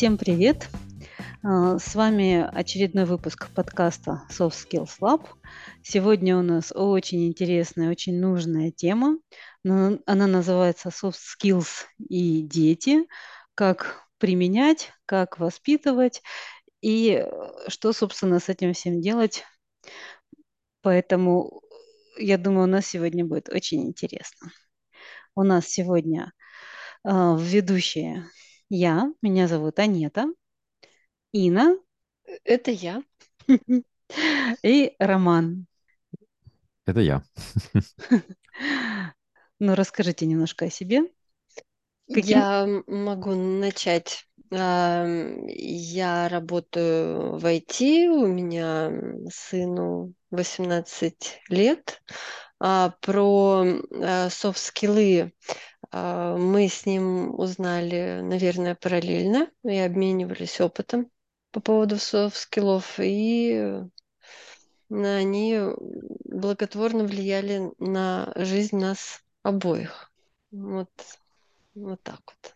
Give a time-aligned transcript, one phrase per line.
[0.00, 0.66] Всем привет!
[1.42, 5.26] А, с вами очередной выпуск подкаста Soft Skills Lab.
[5.82, 9.18] Сегодня у нас очень интересная, очень нужная тема.
[9.62, 13.06] Она называется Soft Skills и дети.
[13.54, 16.22] Как применять, как воспитывать
[16.80, 17.22] и
[17.68, 19.44] что, собственно, с этим всем делать.
[20.80, 21.60] Поэтому
[22.16, 24.50] я думаю, у нас сегодня будет очень интересно.
[25.34, 26.32] У нас сегодня
[27.04, 28.24] э, ведущая
[28.70, 30.26] я, меня зовут Анета,
[31.32, 31.76] Ина.
[32.44, 33.02] Это я.
[34.62, 35.66] И Роман.
[36.86, 37.22] Это я.
[39.62, 41.02] Ну, расскажите немножко о себе.
[42.08, 42.38] Каким...
[42.38, 44.24] Я могу начать.
[44.50, 48.90] Я работаю в IT, у меня
[49.30, 52.02] сыну 18 лет.
[52.58, 53.64] А, про
[54.30, 55.30] soft skills а,
[55.92, 61.10] мы с ним узнали, наверное, параллельно и обменивались опытом
[61.50, 63.82] по поводу soft skills -ов, и
[64.88, 65.58] они
[66.24, 70.12] благотворно влияли на жизнь нас обоих.
[70.50, 70.90] Вот,
[71.74, 72.54] вот так вот.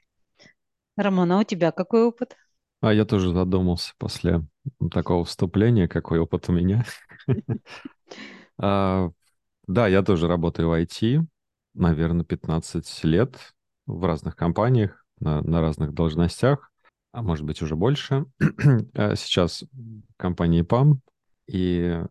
[0.96, 2.36] Роман, а у тебя какой опыт?
[2.80, 4.42] А я тоже задумался после
[4.90, 6.84] такого вступления, какой опыт у меня.
[8.56, 9.10] А,
[9.66, 11.26] да, я тоже работаю в IT,
[11.74, 13.36] наверное, 15 лет
[13.86, 16.70] в разных компаниях, на, на разных должностях,
[17.12, 18.26] а может быть уже больше.
[18.94, 21.00] А сейчас в компании ПАМ,
[21.46, 22.02] и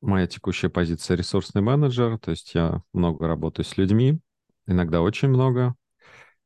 [0.00, 4.18] моя текущая позиция ресурсный менеджер, то есть я много работаю с людьми,
[4.66, 5.74] иногда очень много.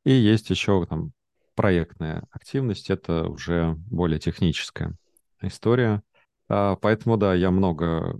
[0.03, 1.13] И есть еще там
[1.55, 4.93] проектная активность, это уже более техническая
[5.41, 6.03] история.
[6.47, 8.19] А, поэтому, да, я много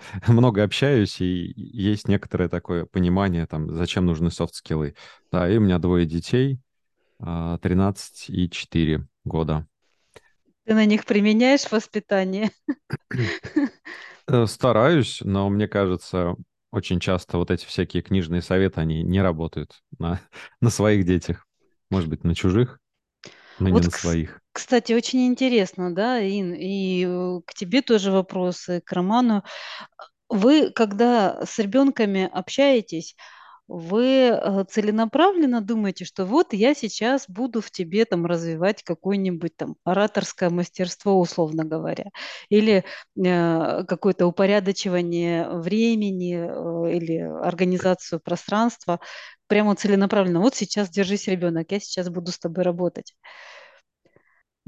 [0.28, 4.94] много общаюсь, и есть некоторое такое понимание, там, зачем нужны софт-скиллы.
[5.30, 6.60] Да, и у меня двое детей,
[7.18, 9.66] 13 а, и 4 года.
[10.64, 12.50] Ты на них применяешь воспитание?
[14.28, 16.36] Э, стараюсь, но мне кажется,
[16.70, 20.20] очень часто вот эти всякие книжные советы, они не работают на,
[20.60, 21.46] на своих детях.
[21.90, 22.78] Может быть, на чужих,
[23.58, 24.40] но вот, не на своих.
[24.52, 29.44] Кстати, очень интересно, да, Ин, и э, к тебе тоже вопросы, к Роману.
[30.28, 33.16] Вы, когда с ребенками общаетесь,
[33.68, 39.76] вы э, целенаправленно думаете, что вот я сейчас буду в тебе там развивать какое-нибудь там
[39.84, 42.06] ораторское мастерство, условно говоря,
[42.48, 42.84] или
[43.16, 49.00] э, какое-то упорядочивание времени э, или организацию пространства,
[49.46, 50.40] прямо целенаправленно.
[50.40, 53.14] Вот сейчас держись, ребенок, я сейчас буду с тобой работать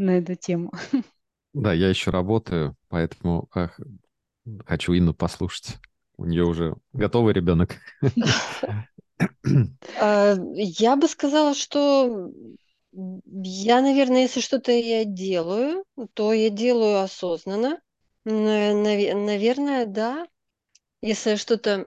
[0.02, 0.72] на эту тему.
[1.54, 3.78] Да, я еще работаю, поэтому ах,
[4.64, 5.76] хочу Инну послушать.
[6.16, 7.76] У нее уже готовый ребенок.
[10.00, 12.30] А, я бы сказала, что
[12.92, 17.80] я, наверное, если что-то я делаю, то я делаю осознанно.
[18.24, 20.26] Наверное, да.
[21.00, 21.86] Если я что-то,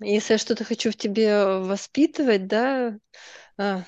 [0.00, 2.98] если я что-то хочу в тебе воспитывать, да,
[3.56, 3.84] а,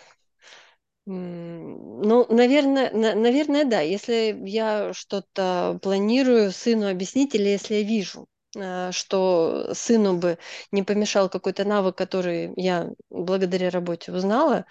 [1.13, 3.81] ну, наверное, наверное, да.
[3.81, 10.39] Если я что-то планирую сыну объяснить, или если я вижу, э, что сыну бы
[10.71, 14.67] не помешал какой-то навык, который я благодаря работе узнала,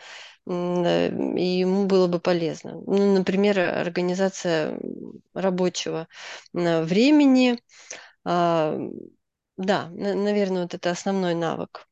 [0.47, 2.81] и ему было бы полезно.
[2.87, 4.79] Ну, например, организация
[5.33, 6.07] рабочего
[6.53, 7.59] э, времени.
[8.23, 8.79] А,
[9.57, 11.85] да, наверное, вот это основной навык.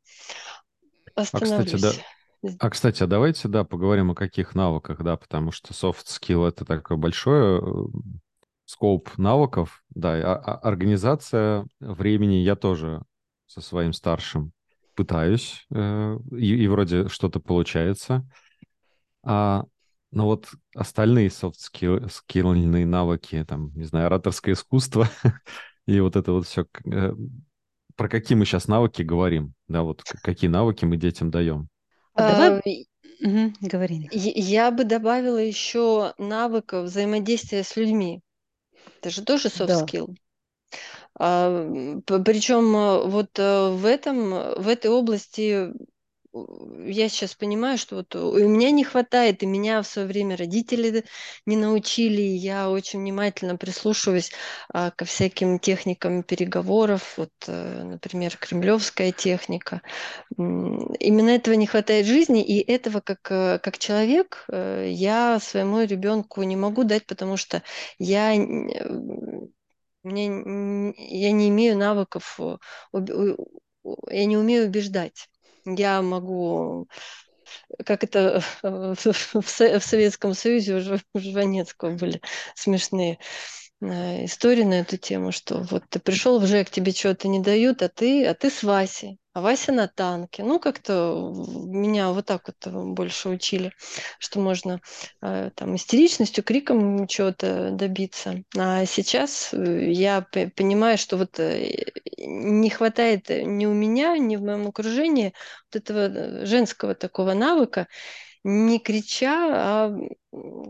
[1.15, 1.73] Остановлюсь.
[1.73, 2.16] А, кстати, да,
[2.59, 6.65] а, кстати, а давайте, да, поговорим о каких навыках, да, потому что soft skill— это
[6.65, 7.63] такое большое э,
[8.65, 13.01] скоп навыков, да, а, а организация времени я тоже
[13.45, 14.51] со своим старшим
[14.95, 18.27] пытаюсь, э, и, и вроде что-то получается.
[19.23, 19.65] А,
[20.11, 25.07] но вот остальные soft skill, скилльные навыки, там, не знаю, ораторское искусство
[25.85, 27.13] и вот это вот все, э,
[27.95, 31.67] про какие мы сейчас навыки говорим, да, вот какие навыки мы детям даем?
[32.17, 32.87] А давай...
[33.19, 34.09] Угу, говори.
[34.11, 38.21] Я бы добавила еще навыков взаимодействия с людьми.
[38.99, 39.83] Это же тоже soft да.
[39.83, 40.15] skill.
[41.19, 44.29] А, причем э, вот э, в этом,
[44.61, 45.71] в этой области
[46.85, 51.03] я сейчас понимаю, что вот у меня не хватает, и меня в свое время родители
[51.45, 54.31] не научили, и я очень внимательно прислушиваюсь
[54.69, 59.81] а, ко всяким техникам переговоров, вот, а, например, кремлевская техника.
[60.37, 66.43] Именно этого не хватает жизни, и этого как, э, как человек э, я своему ребенку
[66.43, 67.63] не могу дать, потому что
[67.99, 68.33] я
[70.03, 70.27] мне,
[70.97, 72.39] я не имею навыков,
[72.93, 75.29] я не умею убеждать
[75.75, 76.87] я могу
[77.85, 82.21] как это в, Советском Союзе уже у Жванецкого были
[82.55, 83.19] смешные
[83.81, 87.81] э, истории на эту тему, что вот ты пришел в ЖЭК, тебе что-то не дают,
[87.81, 90.43] а ты, а ты с Васей а Вася на танке.
[90.43, 93.71] Ну, как-то меня вот так вот больше учили,
[94.17, 94.81] что можно
[95.21, 98.43] э, там истеричностью, криком чего-то добиться.
[98.57, 100.25] А сейчас э, я
[100.55, 101.85] понимаю, что вот э,
[102.17, 105.33] не хватает ни у меня, ни в моем окружении
[105.71, 107.87] вот этого женского такого навыка,
[108.47, 109.97] не крича, а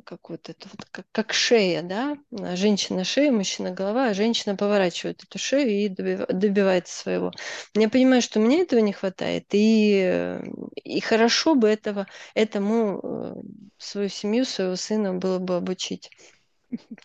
[0.04, 2.18] как вот это вот, как, как шея, да,
[2.56, 7.32] женщина шея, мужчина голова, а женщина поворачивает эту шею и добивается своего.
[7.76, 10.40] Я понимаю, что мне этого не хватает, и,
[10.76, 13.36] и хорошо бы этого, этому э,
[13.78, 16.10] свою семью, своего сына было бы обучить.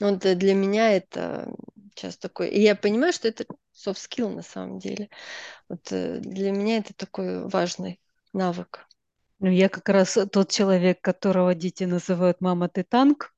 [0.00, 1.52] Вот для меня это
[1.94, 2.48] сейчас такой...
[2.48, 5.10] И я понимаю, что это soft skill на самом деле.
[5.68, 8.00] Вот э, для меня это такой важный
[8.32, 8.86] навык.
[9.42, 13.32] Ну, я как раз тот человек, которого дети называют «мама, ты танк»,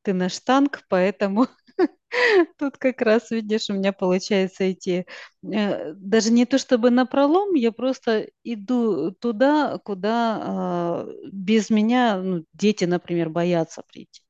[0.00, 1.48] ты наш танк, поэтому
[2.58, 5.04] тут как раз, видишь, у меня получается идти
[5.52, 12.16] э, даже не то чтобы на пролом, я просто иду туда, куда э, без меня
[12.16, 14.22] ну, дети, например, боятся прийти.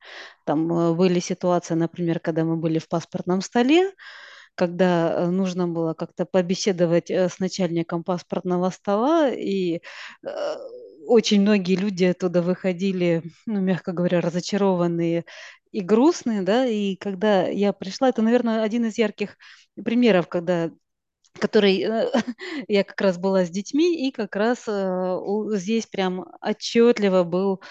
[0.45, 3.93] Там э, были ситуации, например, когда мы были в паспортном столе,
[4.55, 9.81] когда э, нужно было как-то побеседовать с начальником паспортного стола, и
[11.07, 15.25] очень многие люди оттуда выходили, ну, мягко говоря, разочарованные
[15.71, 19.37] и грустные, да, и когда я пришла, это, наверное, один из ярких
[19.83, 20.71] примеров, когда
[21.39, 21.85] который
[22.67, 24.65] я как раз была с детьми, и как раз
[25.57, 27.61] здесь прям отчетливо был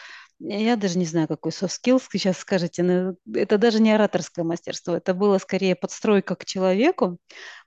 [0.40, 4.94] я даже не знаю, какой soft skills сейчас скажете, но это даже не ораторское мастерство,
[4.94, 7.18] это было скорее подстройка к человеку,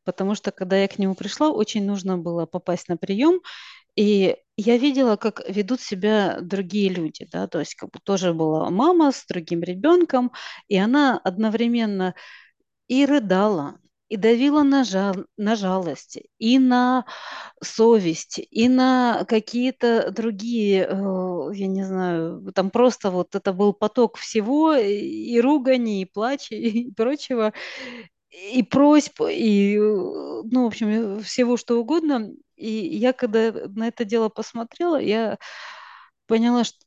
[0.03, 3.39] потому что когда я к нему пришла, очень нужно было попасть на прием,
[3.97, 8.69] и я видела, как ведут себя другие люди, да, то есть как бы тоже была
[8.71, 10.31] мама с другим ребенком,
[10.69, 12.15] и она одновременно
[12.87, 13.79] и рыдала,
[14.09, 17.05] и давила на, жал, на жалость, и на
[17.63, 24.17] совесть, и на какие-то другие, э, я не знаю, там просто вот это был поток
[24.17, 27.53] всего, и ругани, и плача, и прочего,
[28.37, 32.31] и просьб, и, э, ну, в общем, всего что угодно.
[32.55, 35.37] И я, когда на это дело посмотрела, я
[36.27, 36.77] поняла, что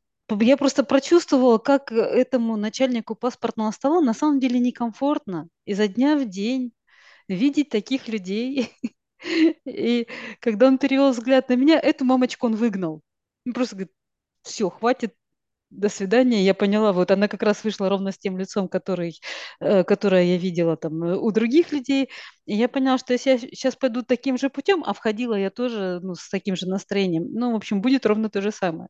[0.40, 6.24] я просто прочувствовала, как этому начальнику паспортного стола на самом деле некомфортно изо дня в
[6.28, 6.72] день
[7.28, 8.72] видеть таких людей.
[9.66, 10.08] И
[10.40, 13.02] когда он перевел взгляд на меня, эту мамочку он выгнал.
[13.46, 13.92] Он просто говорит,
[14.42, 15.14] все, хватит,
[15.70, 16.44] до свидания.
[16.44, 19.20] Я поняла, вот она как раз вышла ровно с тем лицом, который,
[19.60, 22.10] э, которое я видела там э, у других людей.
[22.46, 26.00] И я поняла, что если я сейчас пойду таким же путем, а входила я тоже
[26.02, 28.88] ну, с таким же настроением, ну, в общем, будет ровно то же самое.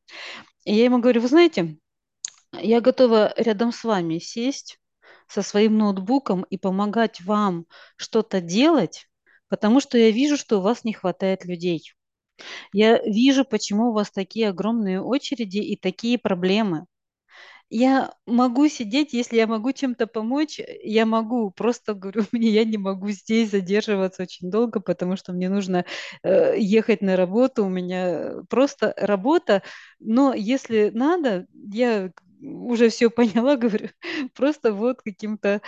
[0.65, 1.77] И я ему говорю, вы знаете,
[2.53, 4.79] я готова рядом с вами сесть,
[5.29, 7.67] со своим ноутбуком и помогать вам
[7.97, 9.07] что-то делать,
[9.49, 11.93] потому что я вижу, что у вас не хватает людей.
[12.73, 16.87] Я вижу, почему у вас такие огромные очереди и такие проблемы.
[17.73, 21.51] Я могу сидеть, если я могу чем-то помочь, я могу.
[21.53, 25.85] Просто говорю, мне я не могу здесь задерживаться очень долго, потому что мне нужно
[26.23, 27.65] э, ехать на работу.
[27.65, 29.63] У меня просто работа.
[30.01, 32.11] Но если надо, я
[32.43, 33.89] уже все поняла, говорю,
[34.35, 35.61] просто вот каким-то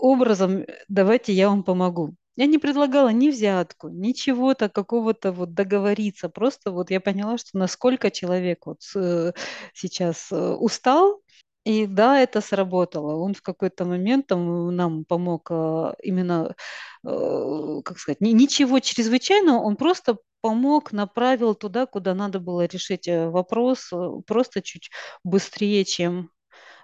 [0.00, 2.14] образом давайте я вам помогу.
[2.38, 6.28] Я не предлагала ни взятку, ничего-то какого-то вот договориться.
[6.28, 9.32] Просто вот я поняла, что насколько человек вот э,
[9.74, 11.20] сейчас э, устал,
[11.64, 13.16] и да, это сработало.
[13.16, 16.54] Он в какой-то момент там нам помог э, именно,
[17.02, 23.90] как сказать, ничего чрезвычайного, он просто помог, направил туда, куда надо было решить вопрос,
[24.28, 24.90] просто чуть
[25.24, 26.30] быстрее, чем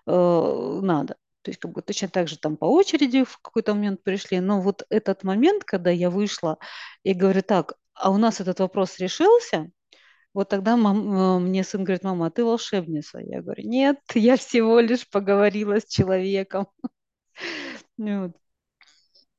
[0.06, 1.16] надо.
[1.44, 4.40] То есть как бы точно так же там по очереди в какой-то момент пришли.
[4.40, 6.58] Но вот этот момент, когда я вышла
[7.02, 9.70] и говорю, так, а у нас этот вопрос решился,
[10.32, 13.18] вот тогда мам, э, мне сын говорит, мама, а ты волшебница?
[13.18, 16.66] Я говорю, нет, я всего лишь поговорила с человеком.
[17.96, 18.32] Вот.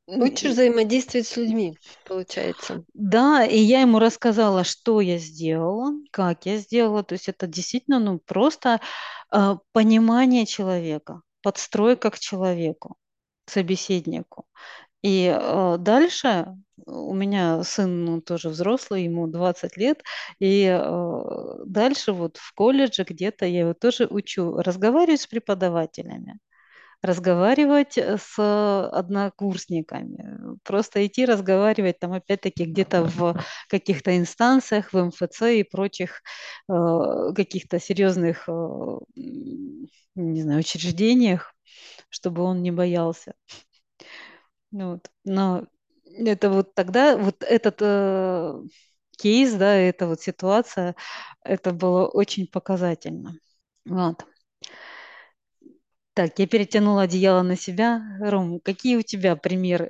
[0.07, 2.85] Учишь взаимодействовать с людьми, получается.
[2.93, 7.03] Да, и я ему рассказала, что я сделала, как я сделала.
[7.03, 8.79] То есть это действительно ну, просто
[9.31, 12.97] э, понимание человека подстройка к человеку,
[13.45, 14.45] к собеседнику.
[15.03, 16.47] И э, дальше
[16.87, 20.01] у меня сын ну, тоже взрослый, ему 20 лет,
[20.39, 26.39] и э, дальше вот в колледже где-то я его тоже учу разговаривать с преподавателями,
[27.01, 35.63] разговаривать с однокурсниками, просто идти разговаривать там опять-таки где-то в каких-то инстанциях, в МФЦ и
[35.63, 36.21] прочих
[36.69, 36.73] э,
[37.35, 38.97] каких-то серьезных, э,
[40.15, 41.53] не знаю, учреждениях,
[42.09, 43.33] чтобы он не боялся.
[44.71, 45.09] Ну вот.
[45.23, 45.65] Но
[46.05, 48.61] это вот тогда, вот этот э,
[49.17, 50.95] кейс, да, эта вот ситуация,
[51.43, 53.37] это было очень показательно.
[53.85, 54.25] Вот.
[56.15, 58.17] Так, я перетянула одеяло на себя.
[58.21, 59.89] Ром, какие у тебя примеры?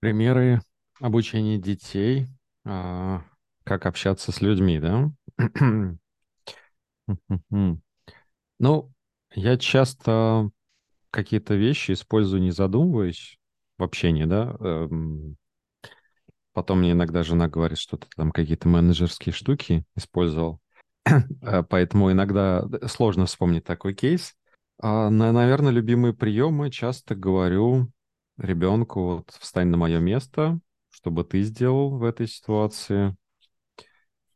[0.00, 0.60] Примеры
[1.00, 2.26] обучения детей,
[2.64, 3.22] а,
[3.62, 5.12] как общаться с людьми, да?
[8.58, 8.92] Ну,
[9.32, 10.50] я часто
[11.12, 13.38] какие-то вещи использую, не задумываясь
[13.78, 14.56] в общении, да.
[14.58, 15.36] Эм,
[16.52, 20.60] потом мне иногда жена говорит, что ты там какие-то менеджерские штуки использовал.
[21.42, 24.34] Э, поэтому иногда сложно вспомнить такой кейс.
[24.80, 27.90] А, наверное, любимые приемы часто говорю
[28.36, 33.16] ребенку, вот встань на мое место, что бы ты сделал в этой ситуации.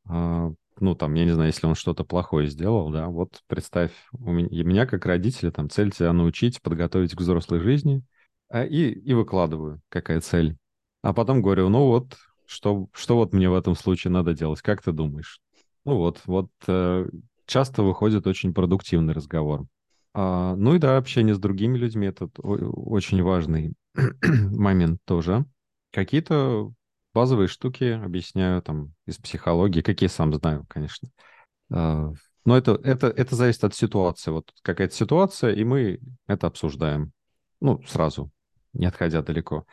[0.08, 4.32] А, ну, там, я не знаю, если он что-то плохое сделал, да, вот представь, у
[4.32, 8.02] меня, меня как родителя, там, цель тебя научить, подготовить к взрослой жизни,
[8.48, 10.56] а, и, и выкладываю, какая цель.
[11.02, 14.82] А потом говорю, ну вот, что, что вот мне в этом случае надо делать, как
[14.82, 15.40] ты думаешь?
[15.84, 17.06] Ну вот, вот э,
[17.46, 19.66] часто выходит очень продуктивный разговор.
[20.14, 23.74] А, ну и да, общение с другими людьми это очень важный
[24.22, 25.44] момент тоже.
[25.90, 26.72] Какие-то
[27.14, 31.08] базовые штуки объясняю там из психологии, какие сам знаю, конечно.
[31.72, 32.12] А,
[32.44, 34.30] но это, это, это зависит от ситуации.
[34.30, 37.12] Вот какая-то ситуация, и мы это обсуждаем.
[37.60, 38.30] Ну, сразу,
[38.72, 39.66] не отходя далеко.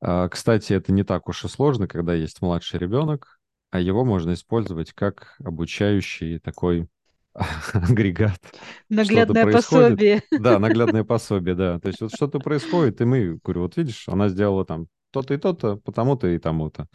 [0.00, 4.32] А, кстати, это не так уж и сложно, когда есть младший ребенок, а его можно
[4.32, 6.88] использовать как обучающий такой
[7.72, 8.40] агрегат.
[8.88, 10.22] Наглядное пособие.
[10.30, 11.78] Да, наглядное пособие, да.
[11.80, 15.38] То есть вот что-то происходит, и мы, говорю, вот видишь, она сделала там то-то и
[15.38, 16.88] то-то, потому-то и тому-то.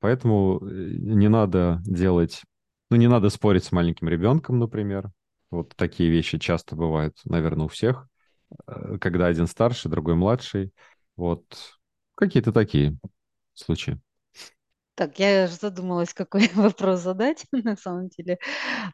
[0.00, 0.66] Поэтому э,
[0.98, 2.42] не надо делать,
[2.90, 5.10] ну, не надо спорить с маленьким ребенком, например.
[5.50, 8.08] Вот такие вещи часто бывают, наверное, у всех,
[8.66, 10.72] э, когда один старший, другой младший.
[11.16, 11.44] Вот
[12.14, 12.98] какие-то такие
[13.54, 14.00] случаи.
[14.94, 18.38] Так, я задумалась, какой вопрос задать на самом деле.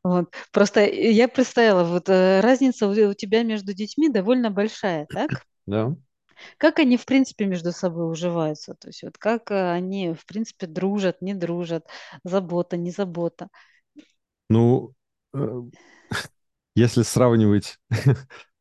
[0.02, 0.32] Вот.
[0.52, 5.30] Просто я представила, вот э, разница у тебя между детьми довольно большая, так?
[5.66, 5.94] Да.
[6.56, 8.74] Как они, в принципе, между собой уживаются?
[8.74, 11.86] То есть вот как э, они, в принципе, дружат, не дружат,
[12.24, 13.48] забота, не забота?
[14.48, 14.94] Ну,
[15.34, 15.62] э,
[16.74, 17.78] если сравнивать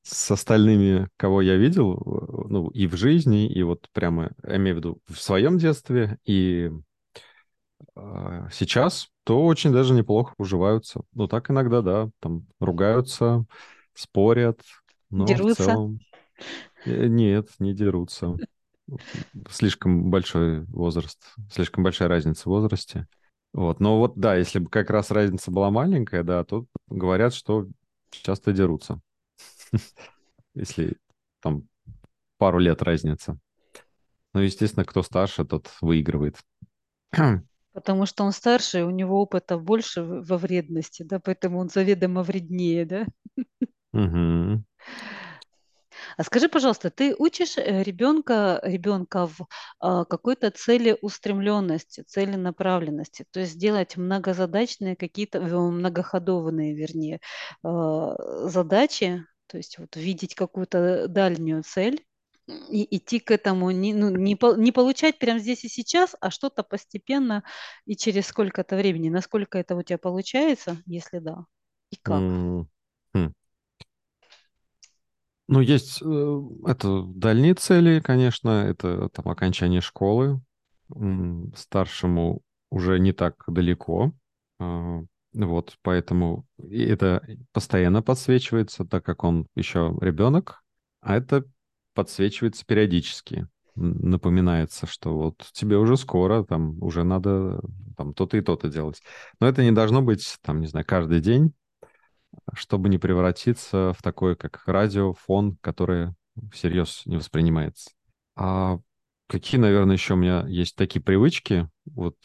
[0.04, 2.04] с остальными, кого я видел,
[2.50, 6.70] ну, и в жизни, и вот прямо, я имею в виду, в своем детстве, и
[8.52, 11.02] сейчас, то очень даже неплохо уживаются.
[11.14, 13.46] Ну, так иногда, да, там ругаются,
[13.94, 14.62] спорят,
[15.10, 15.64] но дерутся?
[15.64, 16.00] в целом...
[16.86, 18.38] Э, нет, не дерутся.
[19.50, 21.20] Слишком большой возраст,
[21.52, 23.08] слишком большая разница в возрасте.
[23.54, 27.68] Вот, но вот да, если бы как раз разница была маленькая, да, то говорят, что
[28.12, 29.00] часто дерутся.
[30.54, 30.98] Если
[31.42, 31.68] там
[32.38, 33.40] пару лет разница.
[34.34, 36.38] Ну, естественно, кто старше, тот выигрывает.
[37.80, 42.86] Потому что он старше, у него опыта больше во вредности, да, поэтому он заведомо вреднее,
[42.86, 43.06] да?
[43.94, 44.66] Угу.
[46.18, 49.48] А скажи, пожалуйста, ты учишь э, ребенка, ребенка в
[49.80, 57.22] а, какой-то целеустремленности, целенаправленности, то есть делать многозадачные какие-то, многоходовные, вернее,
[57.64, 58.14] а,
[58.50, 62.04] задачи, то есть вот видеть какую-то дальнюю цель,
[62.70, 66.64] и идти к этому, не, ну, не, не получать прямо здесь и сейчас, а что-то
[66.64, 67.44] постепенно
[67.86, 69.10] и через сколько-то времени.
[69.10, 71.46] Насколько это у тебя получается, если да,
[71.92, 72.20] и как?
[72.22, 72.68] Mm
[73.16, 73.34] -hmm.
[75.52, 80.42] Ну, есть э, это дальние цели, конечно, это там окончание школы.
[81.56, 84.12] Старшему уже не так далеко.
[84.60, 85.02] Э,
[85.34, 90.64] вот, поэтому это постоянно подсвечивается, так как он еще ребенок,
[91.02, 91.46] а это
[92.00, 93.46] подсвечивается периодически.
[93.76, 97.60] Напоминается, что вот тебе уже скоро, там уже надо
[97.98, 99.02] там то-то и то-то делать.
[99.42, 101.54] Но это не должно быть, там, не знаю, каждый день,
[102.54, 106.14] чтобы не превратиться в такой, как радио, фон, который
[106.54, 107.90] всерьез не воспринимается.
[108.38, 108.80] А
[109.28, 111.70] какие, наверное, еще у меня есть такие привычки?
[111.84, 112.16] Вот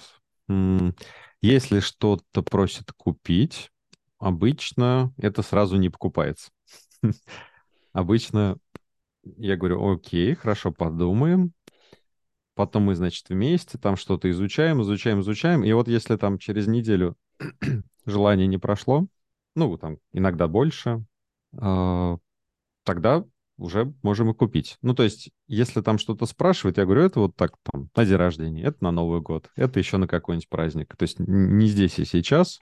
[1.43, 3.73] если что-то просят купить,
[4.21, 6.53] обычно это сразу не покупается.
[7.93, 8.57] Обычно
[9.37, 11.53] я говорю, окей, хорошо, подумаем.
[12.55, 15.65] Потом мы, значит, вместе там что-то изучаем, изучаем, изучаем.
[15.65, 17.17] И вот если там через неделю
[18.07, 19.07] желание не прошло,
[19.57, 21.05] ну, там, иногда больше,
[21.61, 22.17] э,
[22.85, 23.25] тогда
[23.57, 24.79] уже можем и купить.
[24.83, 28.17] Ну, то есть, если там что-то спрашивают, я говорю, это вот так там на день
[28.17, 30.97] рождения, это на Новый год, это еще на какой-нибудь праздник.
[30.97, 32.61] То есть не здесь и сейчас.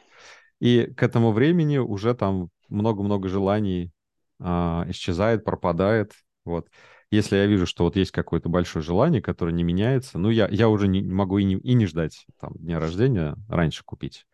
[0.61, 3.91] И к этому времени уже там много-много желаний
[4.39, 6.13] а, исчезает, пропадает.
[6.45, 6.69] Вот.
[7.11, 10.69] Если я вижу, что вот есть какое-то большое желание, которое не меняется, ну, я, я
[10.69, 14.27] уже не могу и не, и не ждать там дня рождения раньше купить.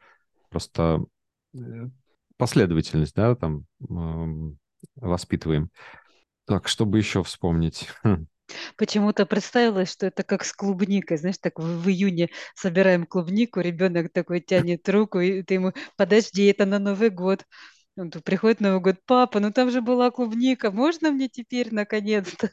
[0.48, 1.04] Просто
[1.54, 1.88] э,
[2.36, 4.54] последовательность, да, там э,
[4.96, 5.70] воспитываем.
[6.46, 7.88] Так, чтобы еще вспомнить.
[8.04, 8.26] Хм.
[8.76, 11.18] Почему-то представилось, что это как с клубникой.
[11.18, 16.46] Знаешь, так в, в июне собираем клубнику, ребенок такой тянет руку, и ты ему, подожди,
[16.46, 17.44] это на Новый год.
[17.98, 22.50] Он тут приходит Новый год, папа, ну там же была клубника, можно мне теперь наконец-то?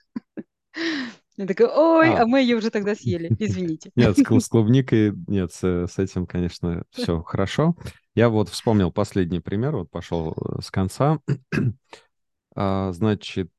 [1.38, 3.92] Я такая, ой, а, а мы ее уже тогда съели, извините.
[3.96, 7.76] Нет, с, клубникой, нет, с, с этим, конечно, все хорошо.
[8.16, 11.20] Я вот вспомнил последний пример, вот пошел э, с конца.
[12.56, 13.52] а, значит,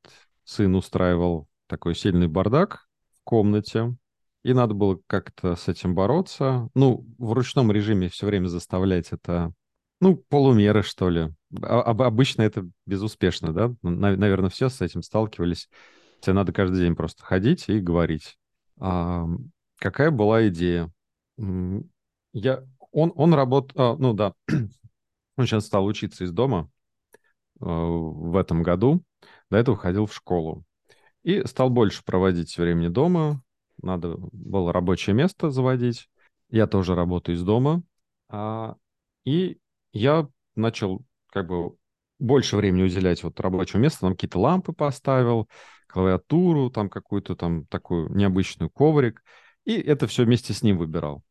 [0.44, 2.88] сын устраивал такой сильный бардак
[3.20, 3.94] в комнате,
[4.42, 6.68] и надо было как-то с этим бороться.
[6.74, 9.52] Ну, в ручном режиме все время заставлять это
[10.00, 11.34] ну, полумеры, что ли.
[11.62, 13.74] А, обычно это безуспешно, да?
[13.82, 15.68] Наверное, все с этим сталкивались.
[16.20, 18.38] Тебе надо каждый день просто ходить и говорить.
[18.78, 19.26] А,
[19.78, 20.92] какая была идея?
[22.32, 24.34] Я, он, он работал, а, ну да,
[25.36, 26.70] он сейчас стал учиться из дома
[27.60, 29.02] а, в этом году.
[29.50, 30.64] До этого ходил в школу.
[31.22, 33.42] И стал больше проводить времени дома.
[33.82, 36.08] Надо было рабочее место заводить.
[36.50, 37.82] Я тоже работаю из дома.
[38.28, 38.76] А,
[39.24, 39.58] и
[39.92, 41.76] я начал как бы
[42.18, 45.48] больше времени уделять вот рабочему месту, там какие-то лампы поставил,
[45.86, 49.22] клавиатуру, там какую-то там такую необычную коврик,
[49.64, 51.22] и это все вместе с ним выбирал.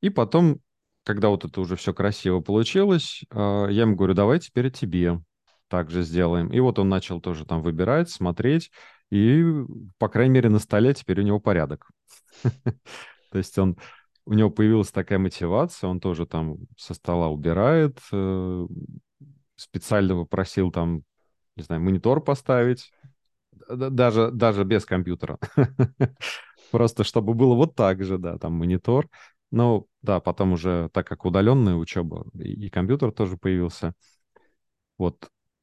[0.00, 0.60] И потом,
[1.04, 5.20] когда вот это уже все красиво получилось, а, я ему говорю, давай теперь тебе
[5.68, 6.48] также сделаем.
[6.48, 8.70] И вот он начал тоже там выбирать, смотреть,
[9.10, 9.44] и,
[9.98, 11.88] по крайней мере, на столе теперь у него порядок.
[12.42, 13.76] То есть он
[14.24, 18.66] у него появилась такая мотивация, он тоже там со стола убирает, э,
[19.58, 21.02] специально попросил там,
[21.56, 22.90] не знаю, монитор поставить,
[23.68, 25.38] даже, даже без компьютера.
[26.70, 29.08] Просто чтобы было вот так же, да, там монитор.
[29.50, 33.94] Ну, да, потом уже, так как удаленная учеба, и компьютер тоже появился.
[34.98, 35.20] Вот,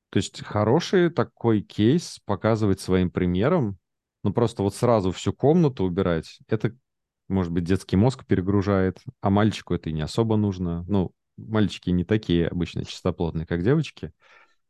[0.09, 3.77] то есть хороший такой кейс показывать своим примером,
[4.23, 6.75] ну, просто вот сразу всю комнату убирать, это
[7.27, 10.83] может быть, детский мозг перегружает, а мальчику это и не особо нужно.
[10.87, 14.11] Ну, мальчики не такие обычно чистоплотные, как девочки.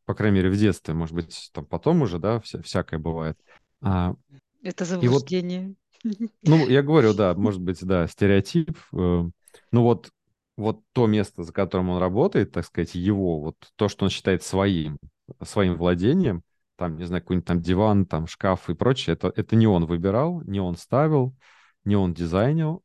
[0.06, 3.40] По крайней мере, в детстве, может быть, там потом уже, да, вся, всякое бывает.
[3.82, 4.16] А,
[4.62, 5.76] это заблуждение.
[6.04, 8.78] Вот, ну, я говорю, да, может быть, да, стереотип.
[8.94, 9.30] Э,
[9.72, 10.12] ну вот,
[10.58, 14.44] вот то место, за которым он работает, так сказать, его, вот то, что он считает
[14.44, 14.98] своим,
[15.42, 16.44] своим владением,
[16.78, 20.42] там, не знаю, какой-нибудь там диван, там шкаф и прочее, это, это не он выбирал,
[20.42, 21.36] не он ставил,
[21.84, 22.84] не он дизайнил,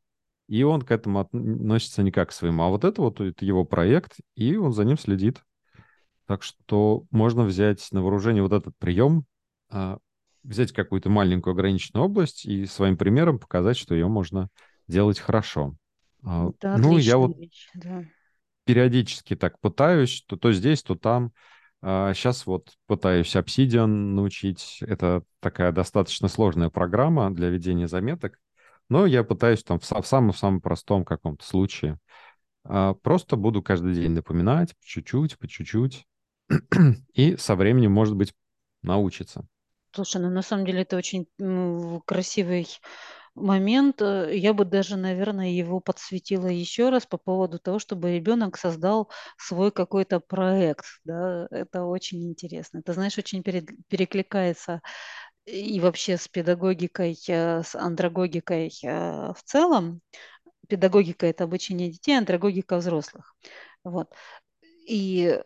[0.51, 2.63] и он к этому относится не как к своему.
[2.63, 5.41] А вот это вот это его проект, и он за ним следит.
[6.25, 9.23] Так что можно взять на вооружение вот этот прием,
[9.69, 9.97] а,
[10.43, 14.49] взять какую-то маленькую ограниченную область и своим примером показать, что ее можно
[14.89, 15.73] делать хорошо.
[16.21, 18.03] Да, ну, я вот вещь, да.
[18.65, 21.31] периодически так пытаюсь, то, то здесь, то там.
[21.81, 24.79] Сейчас а, вот пытаюсь Obsidian научить.
[24.81, 28.37] Это такая достаточно сложная программа для ведения заметок.
[28.91, 31.97] Но я пытаюсь там в, самом-самом простом каком-то случае.
[32.65, 36.05] А, просто буду каждый день напоминать по чуть-чуть, по чуть-чуть.
[37.13, 38.33] И со временем, может быть,
[38.83, 39.47] научиться.
[39.93, 42.67] Слушай, ну на самом деле это очень ну, красивый
[43.33, 44.01] момент.
[44.01, 49.71] Я бы даже, наверное, его подсветила еще раз по поводу того, чтобы ребенок создал свой
[49.71, 50.83] какой-то проект.
[51.05, 51.47] Да?
[51.49, 52.79] Это очень интересно.
[52.79, 54.81] Это, знаешь, очень перекликается
[55.45, 60.01] и вообще с педагогикой, э, с андрогогикой э, в целом.
[60.67, 63.35] Педагогика– это обучение детей, андрогогика взрослых.
[63.83, 64.13] Вот.
[64.87, 65.41] И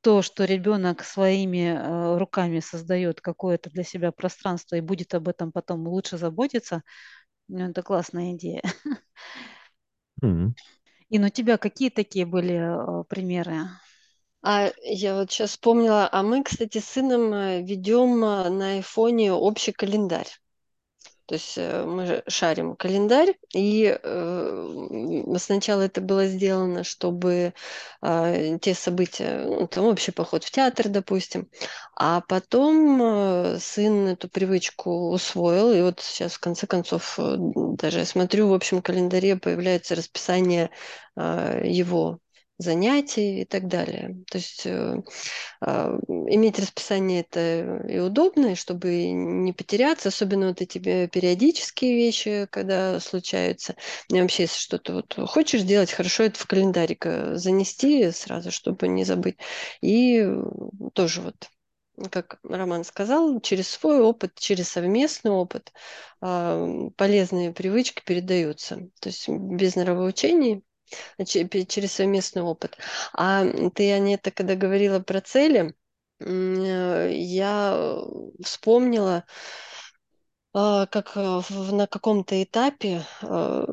[0.00, 5.52] то, что ребенок своими э, руками создает какое-то для себя пространство и будет об этом
[5.52, 6.82] потом лучше заботиться,
[7.48, 8.62] ну, это классная идея.
[10.22, 10.50] Mm-hmm.
[11.10, 13.68] И у тебя какие такие были примеры?
[14.50, 19.30] А я вот сейчас вспомнила, а мы, кстати, с сыном э, ведем э, на айфоне
[19.30, 20.28] общий календарь.
[21.26, 27.52] То есть э, мы шарим календарь, и э, сначала это было сделано, чтобы
[28.00, 31.50] э, те события, ну, там общий поход в театр, допустим,
[31.94, 38.06] а потом э, сын эту привычку усвоил, и вот сейчас в конце концов даже я
[38.06, 40.70] смотрю в общем календаре появляется расписание
[41.16, 42.20] э, его
[42.58, 44.16] занятий и так далее.
[44.30, 45.02] То есть э,
[45.60, 52.48] а, иметь расписание это и удобно, и чтобы не потеряться, особенно вот эти периодические вещи,
[52.50, 53.76] когда случаются.
[54.10, 58.88] Мне вообще, если что-то вот хочешь делать, хорошо это в календарик э, занести сразу, чтобы
[58.88, 59.38] не забыть.
[59.80, 60.28] И
[60.94, 61.48] тоже вот
[62.10, 65.72] как Роман сказал, через свой опыт, через совместный опыт
[66.22, 68.88] э, полезные привычки передаются.
[69.00, 70.62] То есть без нравоучений
[71.24, 72.76] через совместный опыт.
[73.12, 75.74] А ты, Анета, когда говорила про цели,
[76.20, 78.02] э, я
[78.42, 79.24] вспомнила,
[80.52, 83.66] а, как э, на каком-то этапе э,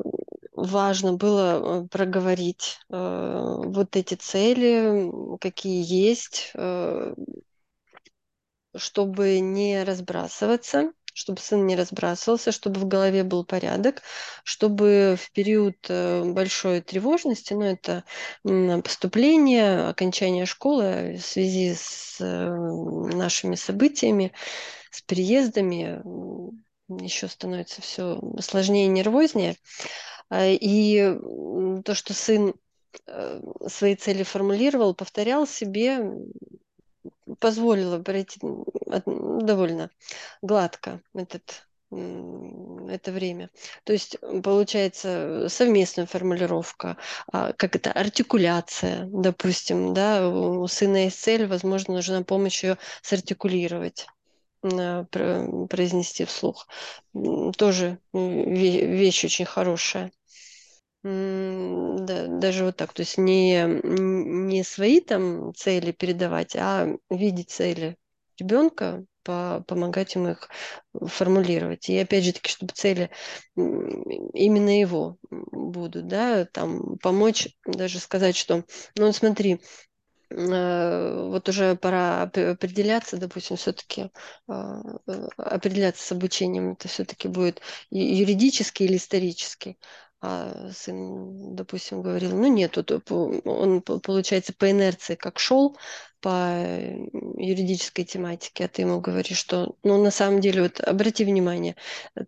[0.52, 6.52] важно было проговорить вот эти цели, какие есть,
[8.74, 14.02] чтобы не разбрасываться, чтобы сын не разбрасывался, чтобы в голове был порядок,
[14.44, 18.04] чтобы в период э, большой тревожности, ну это
[18.82, 22.50] поступление, окончание школы в связи с э,
[23.16, 24.32] нашими событиями,
[24.90, 26.02] с переездами,
[27.02, 29.56] еще становится все сложнее и нервознее.
[30.28, 31.16] А, и
[31.82, 32.52] то, что сын
[33.06, 36.12] э, свои цели формулировал, повторял себе,
[37.38, 38.40] позволило пройти
[39.06, 39.90] довольно
[40.42, 43.48] гладко этот это время.
[43.84, 46.96] То есть получается совместная формулировка,
[47.32, 54.06] а, как это, артикуляция, допустим, да, у сына есть цель, возможно, нужна помощь ее сартикулировать
[54.62, 56.66] произнести вслух.
[57.56, 60.10] Тоже вещь очень хорошая
[61.06, 67.96] да, даже вот так, то есть не, не свои там цели передавать, а видеть цели
[68.38, 70.48] ребенка, по, помогать ему их
[70.94, 71.88] формулировать.
[71.88, 73.10] И опять же таки, чтобы цели
[73.54, 78.64] именно его будут, да, там помочь даже сказать, что,
[78.96, 79.60] ну смотри,
[80.30, 84.10] Э, вот уже пора определяться, допустим, все-таки
[84.48, 89.78] а, э, определяться с обучением, это все-таки будет юридический или исторический.
[90.22, 95.76] А сын, допустим, говорил, ну нет, тут он, получается, по инерции как шел
[96.20, 96.64] по
[97.36, 101.76] юридической тематике, а ты ему говоришь, что, ну, на самом деле, вот обрати внимание,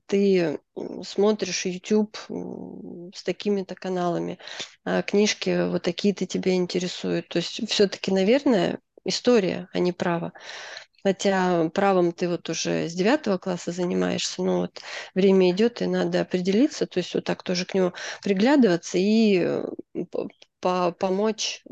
[0.07, 0.61] ты
[1.03, 4.39] смотришь YouTube с такими-то каналами,
[4.85, 7.29] а книжки вот такие-то тебя интересуют.
[7.29, 10.33] То есть все-таки, наверное, история, а не право.
[11.03, 14.81] Хотя правом ты вот уже с девятого класса занимаешься, но вот
[15.15, 19.65] время идет, и надо определиться, то есть вот так тоже к нему приглядываться и э,
[20.61, 21.63] по помочь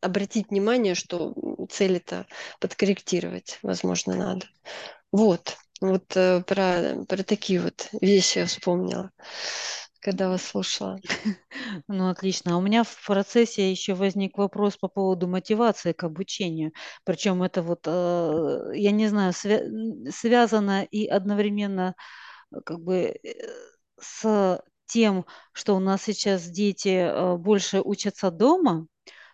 [0.00, 1.34] обратить внимание, что
[1.70, 2.26] цели-то
[2.60, 4.46] подкорректировать, возможно, надо.
[5.12, 9.10] Вот, вот э, про, про такие вот вещи я вспомнила
[10.06, 10.98] когда вас слушала.
[11.88, 12.54] Ну, отлично.
[12.54, 16.72] А у меня в процессе еще возник вопрос по поводу мотивации к обучению.
[17.04, 21.94] Причем это вот, э, я не знаю, свя- связано и одновременно
[22.52, 23.32] э, как бы э,
[24.00, 28.86] с тем, что у нас сейчас дети больше учатся дома,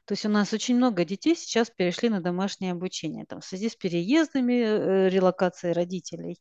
[0.07, 3.69] то есть у нас очень много детей сейчас перешли на домашнее обучение там, в связи
[3.71, 6.41] с переездами, релокацией родителей.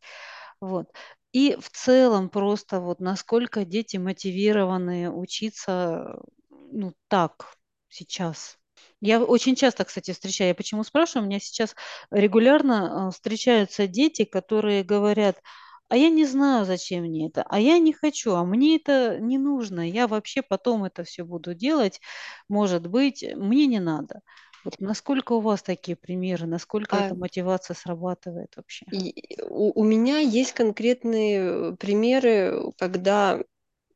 [0.62, 0.88] Вот.
[1.34, 6.20] И в целом просто вот насколько дети мотивированы учиться,
[6.50, 7.56] ну, так,
[7.90, 8.58] сейчас.
[9.00, 11.76] Я очень часто, кстати, встречаю, я почему спрашиваю, у меня сейчас
[12.12, 15.42] регулярно э, встречаются дети, которые говорят,
[15.90, 19.38] а я не знаю, зачем мне это, а я не хочу, а мне это не
[19.38, 22.00] нужно, я вообще потом это все буду делать,
[22.50, 24.22] может быть, мне не надо.
[24.64, 28.86] Вот насколько у вас такие примеры, насколько А эта мотивация срабатывает вообще?
[28.92, 33.40] и у, у меня есть конкретные примеры, когда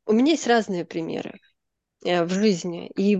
[0.05, 1.39] у меня есть разные примеры
[2.05, 3.17] э, в жизни, и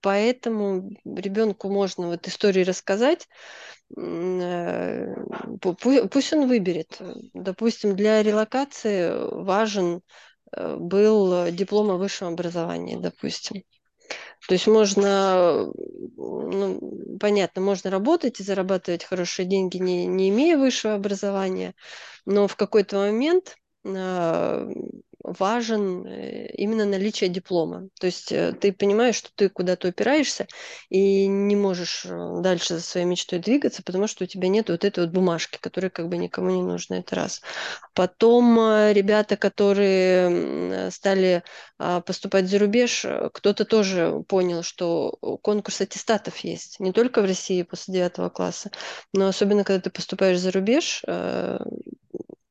[0.00, 3.28] поэтому ребенку можно вот истории рассказать,
[3.96, 5.14] э,
[5.60, 7.00] пусть он выберет.
[7.34, 9.10] Допустим, для релокации
[9.44, 10.02] важен
[10.52, 13.62] э, был диплом о высшем образовании, допустим.
[14.46, 15.72] То есть можно,
[16.16, 21.74] ну, понятно, можно работать и зарабатывать хорошие деньги, не, не имея высшего образования,
[22.26, 24.68] но в какой-то момент а,
[25.24, 27.88] важен э, именно наличие диплома.
[27.98, 30.46] То есть э, ты понимаешь, что ты куда-то упираешься
[30.90, 34.84] и не можешь э, дальше за своей мечтой двигаться, потому что у тебя нет вот
[34.84, 36.98] этой вот бумажки, которая как бы никому не нужна.
[36.98, 37.40] Это раз.
[37.94, 38.58] Потом
[38.92, 41.42] ребята, которые стали
[41.78, 46.80] а, поступать за рубеж, кто-то тоже понял, что конкурс аттестатов есть.
[46.80, 48.70] Не только в России после девятого класса,
[49.12, 51.02] но особенно когда ты поступаешь за рубеж,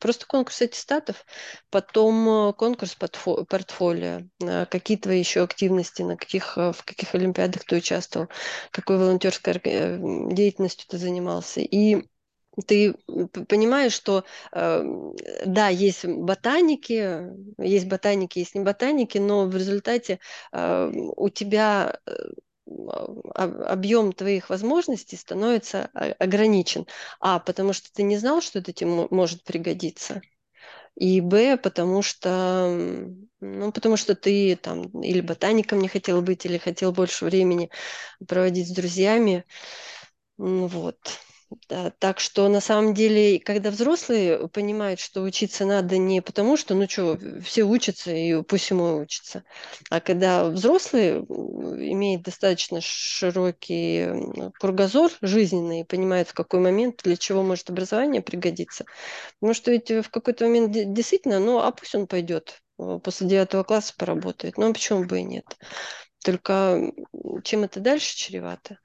[0.03, 1.25] Просто конкурс аттестатов,
[1.69, 7.77] потом э, конкурс портфолио, э, какие твои еще активности, на каких, в каких олимпиадах ты
[7.77, 8.27] участвовал,
[8.71, 9.53] какой волонтерской
[10.33, 11.61] деятельностью ты занимался.
[11.61, 12.03] И
[12.67, 12.95] ты
[13.47, 14.83] понимаешь, что э,
[15.45, 20.19] да, есть ботаники, есть ботаники, есть не ботаники, но в результате
[20.51, 22.11] э, у тебя э,
[23.35, 25.85] объем твоих возможностей становится
[26.19, 26.87] ограничен.
[27.19, 30.21] А, потому что ты не знал, что это тебе может пригодиться.
[30.95, 32.67] И Б, потому что,
[33.41, 37.69] ну, потому что ты там или ботаником не хотел быть, или хотел больше времени
[38.27, 39.45] проводить с друзьями.
[40.37, 40.97] Вот.
[41.69, 46.73] Да, так что на самом деле, когда взрослые понимают, что учиться надо не потому, что,
[46.73, 49.43] ну что, все учатся, и пусть ему учатся,
[49.89, 57.43] а когда взрослые имеют достаточно широкий кругозор жизненный и понимают, в какой момент для чего
[57.43, 58.85] может образование пригодиться.
[59.39, 63.63] Потому что ведь в какой-то момент действительно, ну а пусть он пойдет э, после девятого
[63.63, 64.57] класса поработает.
[64.57, 65.45] Ну а почему бы и нет?
[66.23, 66.91] Только
[67.43, 68.79] чем это дальше чревато?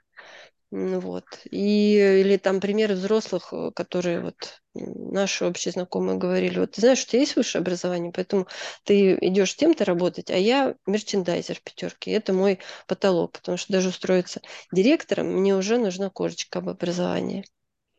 [0.70, 1.24] Вот.
[1.50, 7.02] И, или там примеры взрослых, э, которые вот наши общие знакомые говорили, вот ты знаешь,
[7.04, 8.46] у тебя есть высшее образование, поэтому
[8.85, 12.12] ты идешь тем-то работать, а я мерчендайзер в пятерке.
[12.12, 17.44] Это мой потолок, потому что даже устроиться директором мне уже нужна корочка об образовании.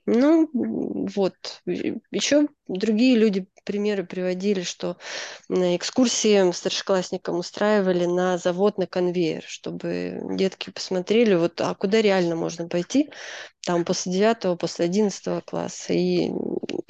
[0.06, 1.62] Ну, вот.
[1.66, 4.98] Еще другие люди примеры приводили, что
[5.50, 12.68] экскурсии старшеклассникам устраивали на завод на конвейер, чтобы детки посмотрели, вот, а куда реально можно
[12.68, 13.12] пойти,
[13.66, 16.32] там после 9 после 11 класса, и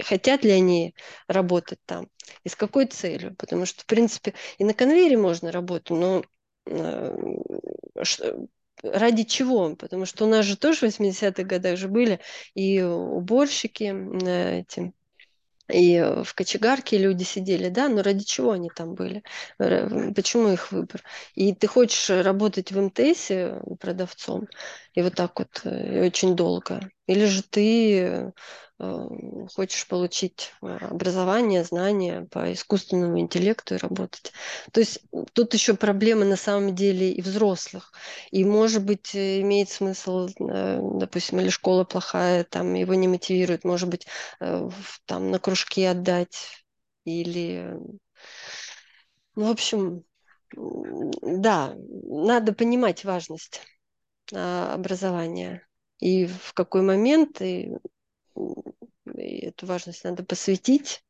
[0.02, 0.96] хотят ли они
[1.28, 2.08] работать там,
[2.46, 6.24] и с какой целью, потому что, в принципе, и на конвейере можно работать, но
[6.68, 7.18] э,
[8.84, 9.76] ради чего?
[9.76, 12.20] Потому что у нас же тоже в 80-х годах же были
[12.56, 13.94] и уборщики,
[14.60, 14.94] эти,
[15.72, 19.22] и в кочегарке люди сидели, да, но ради чего они там были?
[19.60, 21.04] Почему их выбор?
[21.36, 23.28] И ты хочешь работать в МТС
[23.80, 24.48] продавцом,
[24.94, 26.90] и вот так вот э, очень долго.
[27.08, 28.32] Или же ты
[28.80, 29.08] э,
[29.54, 34.32] хочешь получить э, образование, знания по искусственному интеллекту и работать.
[34.72, 35.02] То есть
[35.34, 37.92] тут еще проблемы на самом деле и взрослых.
[38.32, 44.08] И, может быть, имеет смысл, допустим, или школа плохая, там его не мотивирует, может быть,
[44.40, 46.64] там на кружки отдать
[47.06, 47.74] или...
[49.36, 50.04] Ну, в общем,
[50.56, 53.62] да, надо понимать важность
[54.34, 55.68] образования.
[56.00, 57.78] И в какой момент и,
[59.16, 61.04] и эту важность надо посвятить.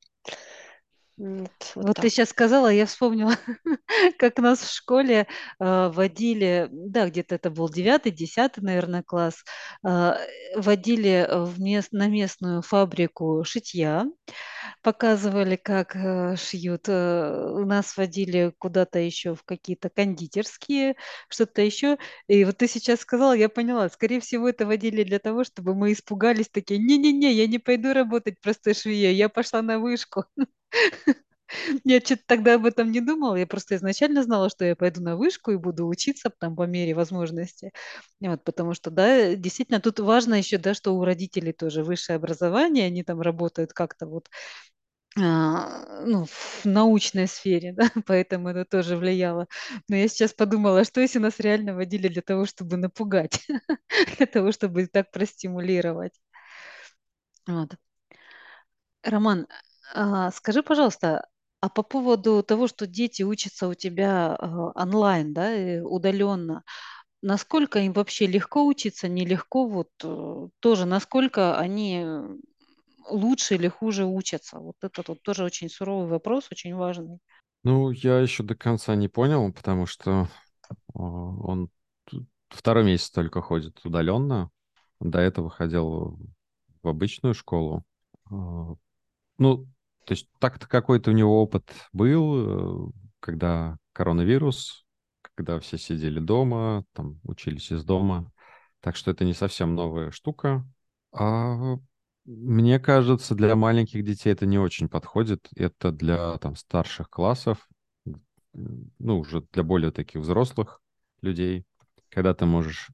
[1.19, 3.35] Вот, вот, вот ты сейчас сказала, я вспомнила,
[4.17, 5.27] как нас в школе
[5.59, 9.43] э, водили, да, где-то это был девятый, десятый, наверное, класс,
[9.85, 10.13] э,
[10.55, 14.05] водили в мест, на местную фабрику шитья,
[14.81, 16.83] показывали, как э, шьют.
[16.87, 20.95] Э, нас водили куда-то еще в какие-то кондитерские,
[21.27, 21.97] что-то еще.
[22.27, 25.91] И вот ты сейчас сказала, я поняла, скорее всего, это водили для того, чтобы мы
[25.91, 30.23] испугались, такие, не-не-не, я не пойду работать просто швеей, я пошла на вышку.
[31.83, 33.35] Я что-то тогда об этом не думала.
[33.35, 36.93] Я просто изначально знала, что я пойду на вышку и буду учиться там по мере
[36.93, 37.71] возможности.
[38.19, 42.85] Вот, потому что, да, действительно, тут важно еще, да, что у родителей тоже высшее образование,
[42.87, 44.29] они там работают как-то вот
[45.19, 49.47] а, ну, в научной сфере, да, поэтому это тоже влияло.
[49.89, 53.45] Но я сейчас подумала, что если нас реально водили для того, чтобы напугать,
[54.17, 56.13] для того, чтобы так простимулировать.
[57.47, 57.75] Вот.
[59.03, 59.47] Роман,
[59.93, 61.27] а, скажи, пожалуйста,
[61.61, 65.51] а по поводу того, что дети учатся у тебя а, онлайн, да,
[65.83, 66.63] удаленно,
[67.21, 72.05] насколько им вообще легко учиться, нелегко, вот э, тоже, насколько они
[73.09, 74.59] лучше или хуже учатся?
[74.59, 77.19] Вот это вот тоже очень суровый вопрос, очень важный.
[77.63, 80.29] Ну, я еще до конца не понял, потому что
[80.93, 81.69] а, он
[82.49, 84.49] второй месяц только ходит удаленно.
[84.99, 86.19] До этого ходил
[86.83, 87.83] в обычную школу.
[88.29, 89.67] Ну,
[90.05, 94.85] то есть так-то какой-то у него опыт был, э, когда коронавирус,
[95.35, 98.31] когда все сидели дома, там учились из дома.
[98.81, 100.65] Так что это не совсем новая штука.
[101.11, 101.75] А
[102.25, 105.47] мне кажется, для маленьких детей это не очень подходит.
[105.55, 107.67] Это для там старших классов,
[108.53, 110.81] ну, уже для более таких взрослых
[111.21, 111.65] людей,
[112.09, 112.89] когда ты можешь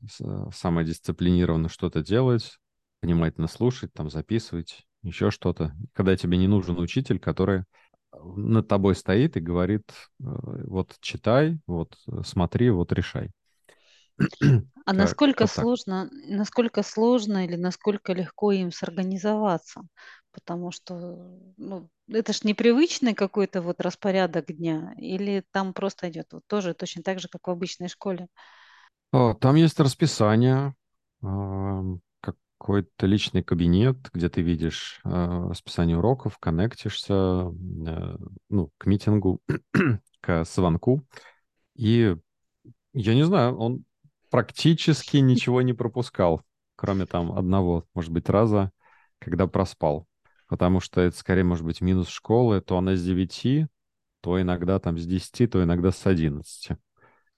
[0.53, 2.57] самодисциплинированно что-то делать,
[3.01, 7.63] внимательно слушать, там записывать, еще что-то, когда тебе не нужен учитель, который э,
[8.37, 10.23] над тобой стоит и говорит, э,
[10.67, 13.31] вот читай, вот э, смотри, вот решай.
[14.85, 15.67] А насколько Как-то так.
[15.67, 19.81] сложно, насколько сложно или насколько легко им сорганизоваться?
[20.31, 26.43] Потому что, ну, это ж непривычный какой-то вот распорядок дня, или там просто идет вот
[26.47, 28.27] тоже точно так же, как в обычной школе?
[29.11, 30.75] О, Там есть расписание,
[32.57, 38.17] какой-то личный кабинет, где ты видишь а, расписание уроков, коннектишься, э,
[38.49, 39.41] ну, к митингу,
[40.21, 41.05] к звонку.
[41.75, 42.15] И
[42.93, 43.83] я не знаю, он
[44.29, 46.43] практически ничего не пропускал,
[46.75, 48.71] кроме там одного, может быть, раза,
[49.19, 50.07] когда проспал.
[50.47, 53.67] Потому что это скорее может быть минус школы, то она с девяти,
[54.21, 56.77] то иногда там с десяти, то иногда с одиннадцати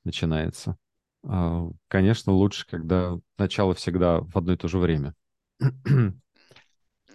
[0.04, 0.78] начинается.
[1.24, 5.14] А, Конечно, лучше, когда начало всегда в одно и то же время.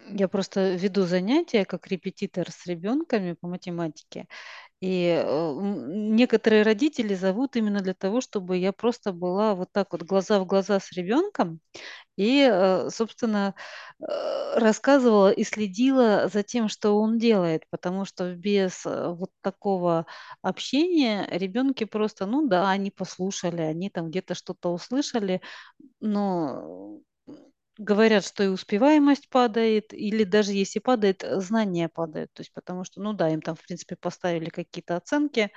[0.08, 4.26] Я просто веду занятия как репетитор с ребенками по математике,
[4.82, 10.02] и э, некоторые родители зовут именно для того, чтобы я просто была вот так вот
[10.02, 11.60] глаза в глаза с ребенком
[12.16, 13.54] и, э, собственно,
[14.00, 20.06] э, рассказывала и следила за тем, что он делает, потому что без вот такого
[20.42, 25.42] общения ребенки просто, ну да, они послушали, они там где-то что-то услышали,
[26.00, 27.00] но
[27.78, 32.32] говорят, что и успеваемость падает, или даже если падает, знания падают.
[32.32, 35.50] То есть потому что, ну да, им там, в принципе, поставили какие-то оценки,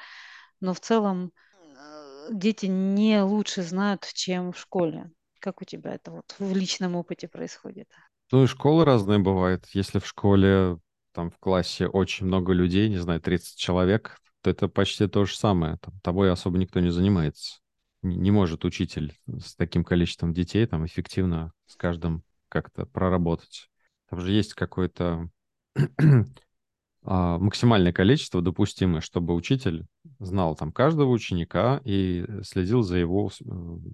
[0.61, 5.11] но в целом э, дети не лучше знают, чем в школе.
[5.39, 7.87] Как у тебя это вот в личном опыте происходит?
[8.31, 9.65] Ну и школы разные бывают.
[9.73, 10.79] Если в школе,
[11.13, 15.35] там в классе очень много людей, не знаю, 30 человек, то это почти то же
[15.35, 15.77] самое.
[15.81, 17.59] Там, тобой особо никто не занимается.
[18.05, 23.69] Не, может учитель с таким количеством детей там эффективно с каждым как-то проработать.
[24.09, 25.29] Там же есть какое-то
[27.03, 29.87] а, максимальное количество допустимое, чтобы учитель
[30.19, 33.45] знал там каждого ученика и следил за его э,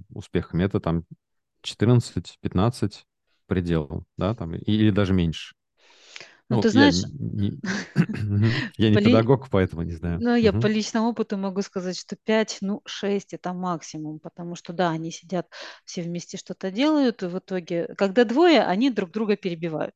[0.10, 0.64] успехами.
[0.64, 1.06] Это там
[1.64, 3.06] 14-15
[3.48, 5.56] предел, да, там, или даже меньше.
[6.52, 7.60] Ну, Ну, ты я знаешь, не,
[8.78, 10.24] я не педагог, поэтому не знаю.
[10.24, 14.72] Ну, я по личному опыту могу сказать, что 5, ну, 6 это максимум, потому что,
[14.74, 15.48] да, они сидят
[15.86, 19.96] все вместе что-то делают, и в итоге, когда двое, они друг друга перебивают.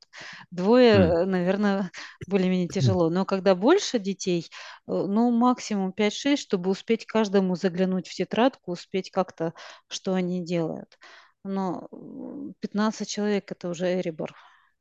[0.94, 1.16] М.
[1.16, 1.92] Двое, наверное,
[2.28, 4.50] более-менее тяжело, но когда больше детей,
[4.88, 9.54] э, ну, максимум пять-шесть, чтобы успеть каждому заглянуть в тетрадку, успеть как-то,
[9.88, 10.98] что они делают.
[11.44, 14.34] Но м, 15 человек– это уже эрибор,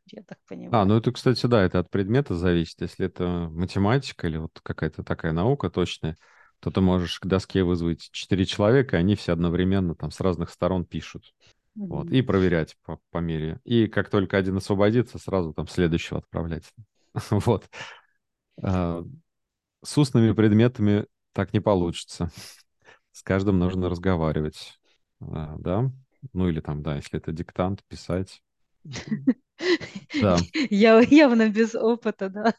[0.06, 0.38] я так
[0.70, 0.86] А, понимаю.
[0.86, 2.80] ну это, кстати, да, это от предмета зависит.
[2.80, 6.18] Если это математика или вот какая-то такая наука точная,
[6.60, 10.50] то ты можешь к доске вызвать четыре человека, и они все одновременно там с разных
[10.50, 11.32] сторон пишут.
[11.88, 12.12] Вот, Мгм.
[12.12, 13.60] и проверять по, по мере.
[13.64, 16.64] И как только один освободится, сразу там следующего отправлять.
[17.30, 17.68] Вот.
[18.62, 19.04] А,
[19.84, 22.30] С устными предметами так не получится.
[23.12, 24.80] С каждым нужно разговаривать.
[25.20, 25.92] А, Да?
[26.34, 28.42] Ну или там, да, если это диктант, писать.
[30.12, 30.46] Да.
[30.70, 32.54] Я явно без опыта, да.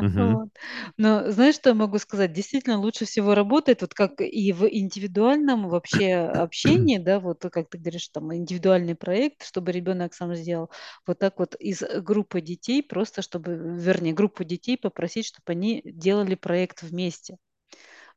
[0.00, 0.38] Мгм.
[0.38, 0.48] Вот.
[0.96, 2.32] Но знаешь, что я могу сказать?
[2.32, 7.78] Действительно, лучше всего работает, вот как и в индивидуальном вообще общении, да, вот как ты
[7.78, 10.70] говоришь, там индивидуальный проект, чтобы ребенок сам сделал,
[11.06, 16.34] вот так вот из группы детей, просто чтобы, вернее, группу детей попросить, чтобы они делали
[16.34, 17.36] проект вместе.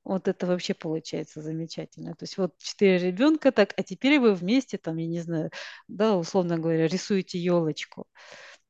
[0.06, 2.12] Вот это вообще получается замечательно.
[2.16, 5.50] То есть вот четыре ребенка так, а теперь вы вместе там, я не знаю,
[5.88, 8.06] да, условно говоря, рисуете елочку.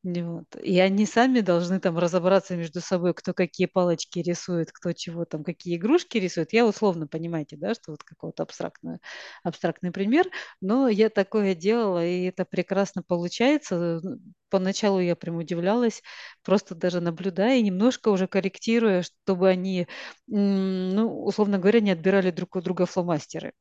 [0.06, 0.46] Не Вот.
[0.62, 5.44] И они сами должны там разобраться между собой, кто какие палочки рисует, кто чего там,
[5.44, 6.54] какие игрушки рисует.
[6.54, 9.00] Я условно, понимаете, да, что вот какой-то абстрактный,
[9.44, 10.28] абстрактный пример,
[10.62, 14.00] но я такое делала, и это прекрасно получается.
[14.52, 16.04] Поначалу я прям удивлялась,
[16.44, 19.88] просто даже наблюдая немножко уже корректируя, чтобы они,
[20.28, 23.54] ну, условно говоря, не отбирали друг у друга фломастеры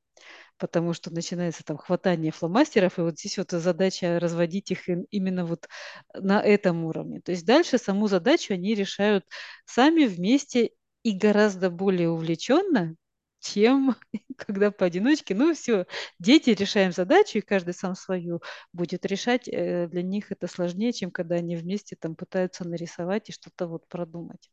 [0.58, 5.44] потому что начинается там хватание фломастеров, и вот здесь вот задача разводить их им- именно
[5.46, 5.68] вот
[6.14, 7.20] на этом уровне.
[7.20, 9.24] То есть дальше саму задачу они решают
[9.66, 10.70] сами вместе
[11.02, 12.96] и гораздо более увлеченно,
[13.40, 13.94] чем
[14.36, 15.34] когда поодиночке.
[15.34, 15.86] Ну все,
[16.18, 18.40] дети решаем задачу, и каждый сам свою
[18.72, 19.48] будет решать.
[19.48, 23.86] Э, Для них это сложнее, чем когда они вместе там пытаются нарисовать и что-то вот
[23.88, 24.50] продумать.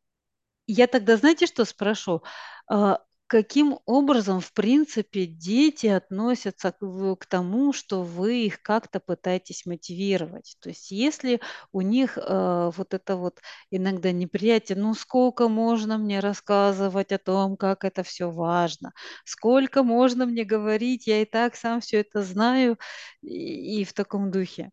[0.68, 2.24] Я тогда, знаете, что спрошу?
[3.32, 10.58] Каким образом, в принципе, дети относятся к, к тому, что вы их как-то пытаетесь мотивировать?
[10.60, 11.39] То есть, если
[11.72, 13.39] у них э, вот это вот
[13.70, 18.91] иногда неприятие, ну сколько можно мне рассказывать о том, как это все важно,
[19.24, 22.78] сколько можно мне говорить, я и так сам все это знаю,
[23.22, 24.72] и, и в таком духе.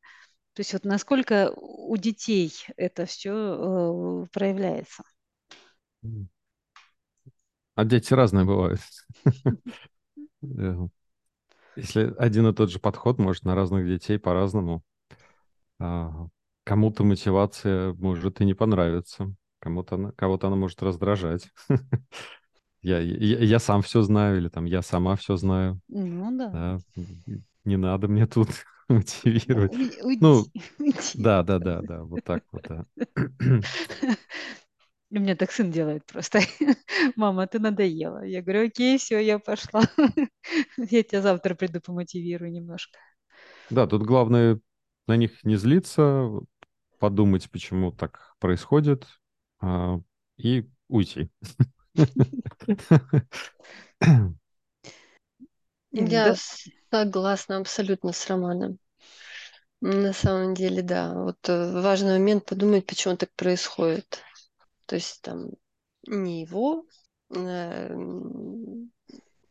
[0.54, 5.04] То есть, вот насколько у детей это все проявляется?
[7.78, 8.80] А дети разные бывают.
[11.76, 14.82] Если один и тот же подход может на разных детей по-разному,
[15.78, 16.26] а,
[16.64, 21.48] кому-то мотивация может и не понравиться, кому-то она, кого-то она может раздражать.
[22.82, 25.80] Я, я, я сам все знаю, или там я сама все знаю.
[25.88, 26.48] Ну да.
[26.50, 26.78] да.
[27.64, 28.48] Не надо мне тут
[28.88, 29.72] мотивировать.
[29.72, 30.44] Уйди, ну,
[30.78, 31.02] уйди.
[31.14, 32.86] да, да, да, да, вот так вот, да.
[35.10, 36.40] У меня так сын делает просто.
[37.16, 38.24] Мама, ты надоела.
[38.24, 39.82] Я говорю, окей, все, я пошла.
[40.76, 42.98] Я тебя завтра приду помотивирую немножко.
[43.70, 44.60] Да, тут главное
[45.06, 46.28] на них не злиться,
[46.98, 49.06] подумать, почему так происходит,
[49.60, 49.98] а,
[50.36, 51.30] и уйти.
[55.90, 56.36] Я
[56.90, 58.78] согласна абсолютно с Романом.
[59.80, 61.14] На самом деле, да.
[61.14, 64.22] Вот э, важный момент подумать, почему так происходит.
[64.88, 65.50] То есть там
[66.06, 66.86] не его
[67.30, 67.94] э,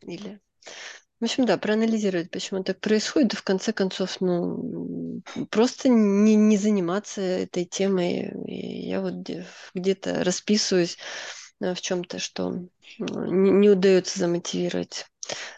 [0.02, 0.42] или...
[1.20, 6.58] В общем, да, проанализировать, почему так происходит, и в конце концов, ну, просто не, не
[6.58, 8.32] заниматься этой темой.
[8.46, 9.16] И я вот
[9.74, 10.98] где-то расписываюсь
[11.60, 12.68] э, в чем-то, что
[12.98, 15.06] не, не удается замотивировать.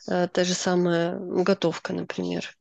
[0.09, 2.53] Э, та же самая готовка, например.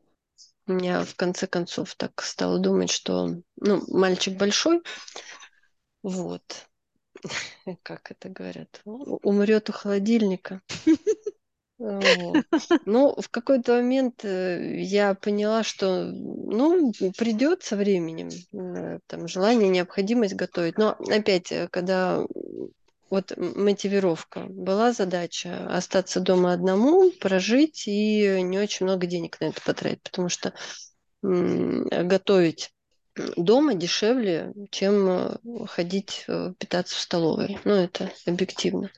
[0.67, 4.83] Меня в конце концов так стало думать, что ну, мальчик большой,
[6.03, 6.68] вот,
[7.83, 10.61] как это говорят, умрет у холодильника.
[11.79, 12.45] Вот.
[12.87, 19.69] Ну, в какой-то момент э, я поняла, что, ну, придет со временем, э, там, желание,
[19.69, 20.77] необходимость готовить.
[20.77, 22.27] Но опять, э, когда
[23.11, 29.63] вот мотивировка, была задача остаться дома одному, прожить и не очень много денег на это
[29.63, 30.53] потратить, потому что
[31.23, 32.73] готовить
[33.37, 37.59] дома дешевле, чем э, ходить э, питаться в столовой.
[37.65, 38.91] Ну, это объективно.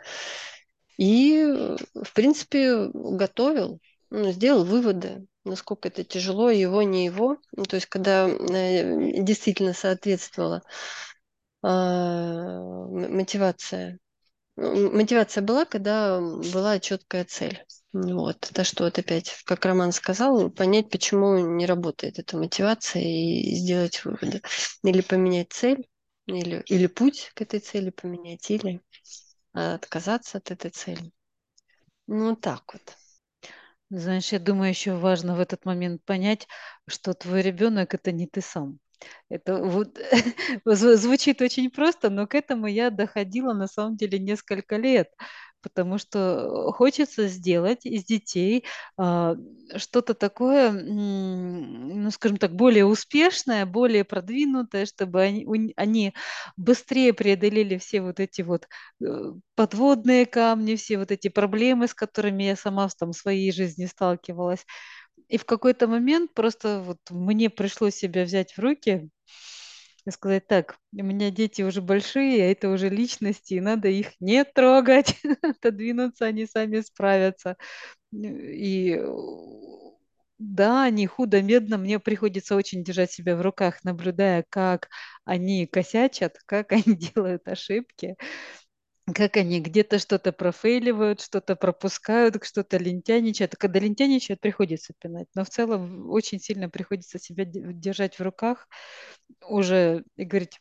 [0.97, 7.39] И, э, в принципе, готовил, ну, сделал выводы, насколько это тяжело, его, не его.
[7.53, 10.63] Ну, то есть, когда действительно соответствовала
[13.11, 13.99] мотивация.
[14.57, 17.63] Мотивация была, когда была четкая цель.
[17.93, 18.49] Вот.
[18.51, 24.05] Это что вот опять, как Роман сказал, понять, почему не работает эта мотивация и сделать
[24.05, 24.43] выводы.
[24.85, 25.89] Или поменять цель,
[26.27, 28.81] или, или путь к этой цели поменять, или
[29.53, 31.13] отказаться от этой цели.
[32.07, 32.97] Ну, так вот.
[33.91, 36.47] Знаешь, я думаю, еще важно в этот момент понять,
[36.89, 38.79] что твой ребенок это не ты сам.
[39.29, 39.99] Это вот
[40.65, 45.09] звучит очень просто, но к этому я доходила на самом деле несколько лет
[45.63, 48.65] потому что хочется сделать из детей
[48.97, 49.37] а,
[49.77, 56.15] что-то такое, ну, скажем так, более успешное, более продвинутое, чтобы они, они
[56.57, 58.69] быстрее преодолели все вот эти вот
[59.05, 63.87] э, подводные камни, все вот эти проблемы, с которыми я сама там, в своей жизни
[63.87, 64.67] сталкивалась.
[65.29, 69.09] И в какой-то момент просто вот мне пришлось себя взять в руки,
[70.13, 74.45] сказать, так, у меня дети уже большие, а это уже личности, и надо их не
[74.45, 77.57] трогать, отодвинуться, они сами справятся.
[78.13, 79.01] И
[80.39, 84.89] да, они худо-медно, мне приходится очень держать себя в руках, наблюдая, как
[85.25, 88.17] они косячат, как они делают ошибки
[89.15, 93.57] как они где-то что-то профейливают, что-то пропускают, что-то лентяничают.
[93.57, 95.29] Когда лентяничают, приходится пинать.
[95.35, 98.69] Но в целом очень сильно приходится себя держать в руках
[99.49, 100.61] уже и говорить,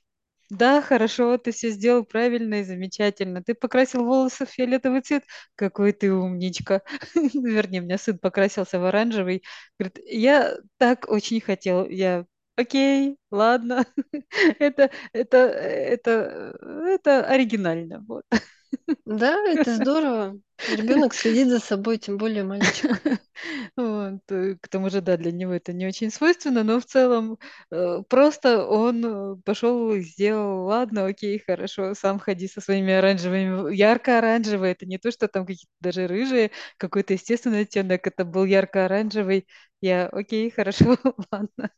[0.50, 3.44] да, хорошо, ты все сделал правильно и замечательно.
[3.44, 5.24] Ты покрасил волосы в фиолетовый цвет?
[5.56, 6.82] Какой ты умничка.
[7.16, 9.44] Вернее, у меня сын покрасился в оранжевый.
[9.78, 11.88] Говорит, я так очень хотел.
[11.88, 12.26] Я
[12.60, 13.86] окей, ладно,
[14.60, 16.58] это, это, это,
[16.88, 18.04] это оригинально.
[18.08, 18.24] Вот.
[19.06, 20.40] Да, это здорово.
[20.68, 22.92] Ребенок следит за собой, тем более мальчик.
[23.78, 24.20] Вот.
[24.30, 27.38] Э, к тому же, да, для него это не очень свойственно, но в целом
[27.72, 33.74] э, просто он э, пошел и сделал, ладно, окей, хорошо, сам ходи со своими оранжевыми.
[33.74, 39.48] Ярко-оранжевые, это не то, что там какие-то даже рыжие, какой-то естественный оттенок, это был ярко-оранжевый.
[39.82, 40.98] Я, окей, хорошо,
[41.32, 41.72] ладно.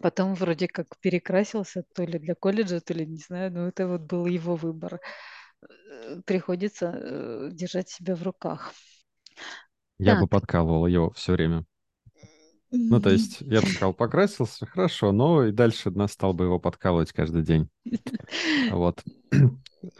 [0.00, 4.02] Потом вроде как перекрасился то ли для колледжа, то ли не знаю, но это вот
[4.02, 5.00] был его выбор.
[5.62, 8.72] Э, приходится э, держать себя в руках.
[9.98, 10.22] Я так.
[10.22, 11.64] бы подкалывал его все время.
[12.70, 17.12] Ну, то есть, я бы сказал, покрасился, хорошо, но и дальше настал бы его подкалывать
[17.12, 17.68] каждый день.
[18.70, 19.02] Вот.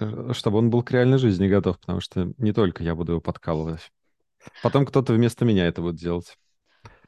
[0.00, 3.20] Э, чтобы он был к реальной жизни готов, потому что не только я буду его
[3.20, 3.92] подкалывать.
[4.62, 6.36] Потом кто-то вместо меня это будет делать.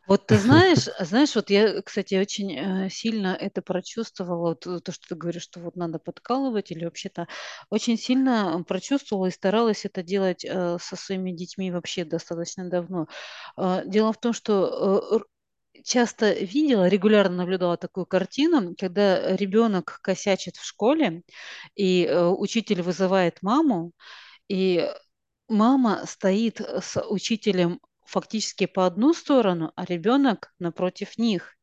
[0.09, 2.53] Вот ты знаешь, знаешь, вот я, кстати, очень
[2.87, 6.85] э, сильно это прочувствовала, вот э, то, что ты говоришь, что вот надо подкалывать или
[6.85, 7.29] вообще-то
[7.71, 13.07] очень сильно прочувствовала и старалась это делать э, со своими детьми вообще достаточно давно.
[13.57, 15.25] А, Дело в том, что
[15.75, 21.23] э, часто видела, регулярно наблюдала такую картину, когда ребенок косячит в школе,
[21.77, 23.93] и э, учитель вызывает маму,
[24.49, 24.89] и
[25.49, 31.59] мама стоит с учителем фактически по одну сторону, а ребенок напротив них.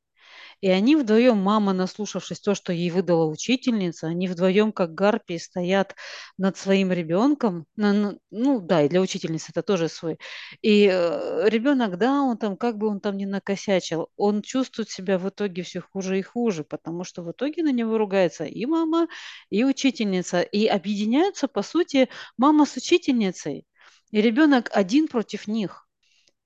[0.62, 5.96] И они вдвоем, мама, наслушавшись то, что ей выдала учительница, они вдвоем, как гарпии, стоят
[6.38, 7.66] над своим ребенком.
[7.76, 10.18] Ну да, и для учительницы это тоже свой.
[10.62, 15.18] И э, ребенок, да, он там, как бы он там ни накосячил, он чувствует себя
[15.18, 19.08] в итоге все хуже и хуже, потому что в итоге на него ругается и мама,
[19.50, 20.42] и учительница.
[20.42, 23.66] И объединяются, по сути, мама с учительницей.
[24.12, 25.85] И ребенок один против них.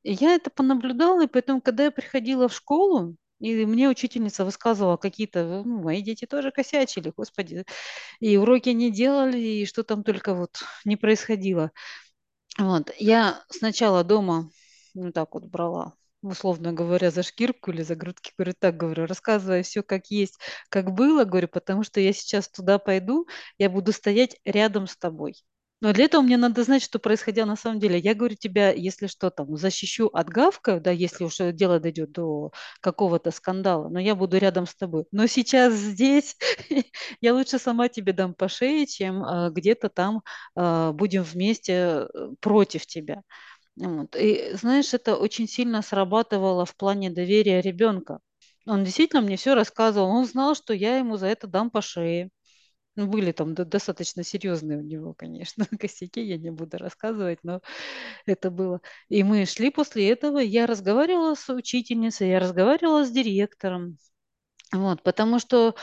[0.03, 5.63] Я это понаблюдала, и поэтому, когда я приходила в школу, и мне учительница высказывала какие-то,
[5.65, 7.65] ну, мои дети тоже косячили, господи,
[8.19, 11.71] и уроки не делали, и что там только вот не происходило.
[12.57, 14.49] Вот, я сначала дома,
[14.93, 19.63] ну, так вот брала, условно говоря, за шкирку или за грудки, говорю, так, говорю, рассказывай
[19.63, 20.39] все как есть,
[20.69, 23.27] как было, говорю, потому что я сейчас туда пойду,
[23.57, 25.35] я буду стоять рядом с тобой.
[25.81, 27.97] Но для этого мне надо знать, что происходило на самом деле.
[27.97, 32.51] Я говорю тебя, если что там, защищу от гавка, да, если уж дело дойдет до
[32.81, 35.05] какого-то скандала, но я буду рядом с тобой.
[35.11, 36.35] Но сейчас здесь
[37.21, 40.21] я лучше сама тебе дам по шее, чем а, где-то там
[40.55, 42.07] а, будем вместе э,
[42.41, 43.23] против тебя.
[43.77, 44.15] Вот.
[44.17, 48.19] И знаешь, это очень сильно срабатывало в плане доверия ребенка.
[48.65, 50.09] Он действительно мне все рассказывал.
[50.09, 52.29] Он знал, что я ему за это дам по шее.
[52.99, 57.61] Ну, были там до- достаточно серьезные у него, конечно, косяки, я не буду рассказывать, но
[58.25, 58.81] это было.
[59.09, 63.97] И мы шли после этого, я разговаривала с учительницей, я разговаривала с директором,
[64.73, 65.75] вот, потому что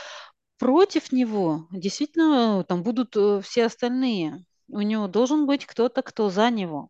[0.59, 4.45] против него действительно там будут э, все остальные.
[4.69, 6.89] У него должен быть кто-то, кто за него.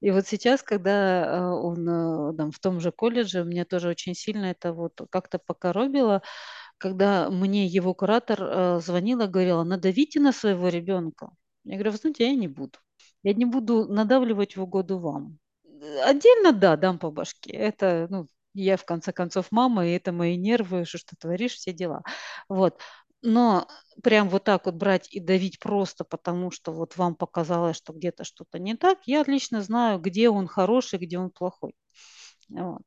[0.00, 4.14] И вот сейчас, когда э, он э, там, в том же колледже, мне тоже очень
[4.14, 6.22] сильно это вот как-то покоробило,
[6.84, 11.30] когда мне его куратор э, звонила, говорила, надавите на своего ребенка.
[11.64, 12.78] Я говорю, вы знаете, я не буду.
[13.22, 15.38] Я не буду надавливать в угоду вам.
[16.04, 17.52] Отдельно, да, дам по башке.
[17.52, 21.72] Это, ну, я, в конце концов, мама, и это мои нервы, что ты творишь, все
[21.72, 22.02] дела.
[22.50, 22.78] Вот.
[23.22, 23.66] Но
[24.02, 28.24] прям вот так вот брать и давить просто потому, что вот вам показалось, что где-то
[28.24, 31.72] что-то не так, я отлично знаю, где он хороший, где он плохой.
[32.50, 32.82] Вот.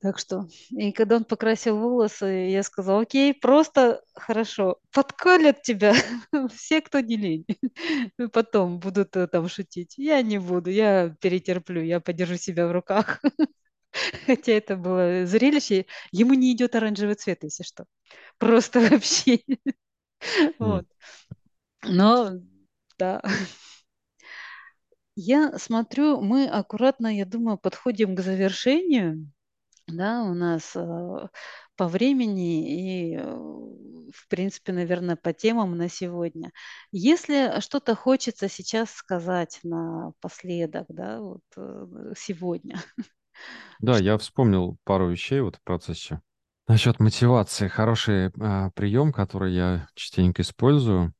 [0.00, 5.92] Так что, и когда он покрасил волосы, я сказала, окей, просто хорошо, подкалят тебя
[6.54, 7.44] все, кто не лень.
[8.18, 9.98] И Потом будут э, там шутить.
[9.98, 13.20] Я не буду, я перетерплю, я подержу себя в руках.
[14.26, 15.84] Хотя это было зрелище.
[16.12, 17.84] Ему не идет оранжевый цвет, если что.
[18.38, 19.40] Просто вообще.
[20.58, 20.86] Вот.
[21.82, 22.40] Но,
[22.98, 23.22] да.
[25.14, 29.30] Я смотрю, мы аккуратно, я думаю, подходим к завершению.
[29.92, 31.28] Да, у нас э,
[31.76, 36.52] по времени и, э, в принципе, наверное, по темам на сегодня.
[36.92, 42.80] Если что-то хочется сейчас сказать напоследок, да, вот э, сегодня.
[43.80, 46.20] Да, я вспомнил пару вещей вот в процессе.
[46.68, 47.68] Насчет мотивации.
[47.68, 51.14] Хороший а, прием, который я частенько использую.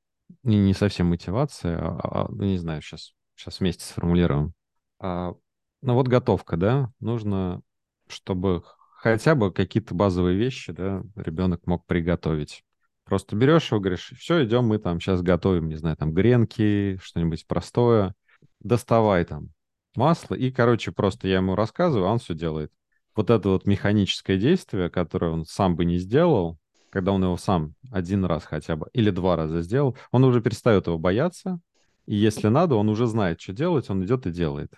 [0.44, 4.54] И не совсем мотивация, а, а, ну, не знаю, сейчас, сейчас вместе сформулируем.
[5.00, 5.34] А,
[5.82, 7.62] ну вот готовка, да, нужно,
[8.11, 8.62] чтобы
[8.96, 12.64] хотя бы какие-то базовые вещи, да, ребенок мог приготовить.
[13.04, 17.46] Просто берешь его, говоришь, все, идем, мы там сейчас готовим, не знаю, там гренки, что-нибудь
[17.46, 18.14] простое.
[18.61, 19.48] Доставай там
[19.96, 20.34] масло.
[20.34, 22.70] И, короче, просто я ему рассказываю, а он все делает.
[23.16, 26.58] Вот это вот механическое действие, которое он сам бы не сделал,
[26.90, 30.86] когда он его сам один раз хотя бы или два раза сделал, он уже перестает
[30.86, 31.58] его бояться,
[32.06, 34.72] и если надо, он уже знает, что делать, он идет и делает.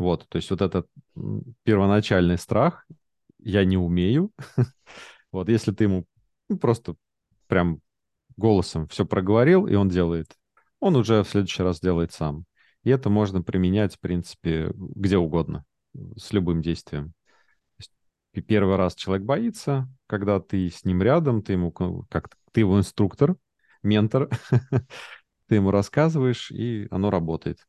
[0.00, 0.88] Вот, то есть вот этот
[1.62, 2.86] первоначальный страх,
[3.38, 4.32] я не умею,
[5.32, 6.06] вот, если ты ему
[6.48, 6.96] ну, просто
[7.48, 7.82] прям
[8.38, 10.38] голосом все проговорил, и он делает,
[10.80, 12.46] он уже в следующий раз делает сам.
[12.84, 15.64] И это можно применять, в принципе, где угодно,
[16.16, 17.12] с любым действием.
[18.32, 22.60] И первый раз человек боится, когда ты с ним рядом, ты ему ка- как ты
[22.60, 23.36] его инструктор,
[23.82, 24.28] ментор,
[25.48, 27.66] ты ему рассказываешь, и оно работает.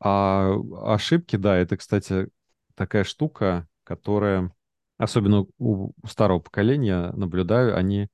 [0.00, 2.28] А ошибки, да, это, кстати,
[2.74, 4.52] такая штука, которая,
[4.96, 8.08] особенно у старого поколения, наблюдаю, они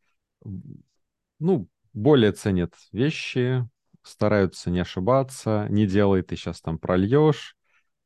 [1.38, 3.68] ну, более ценят вещи,
[4.02, 7.56] стараются не ошибаться, не делай, ты сейчас там прольешь,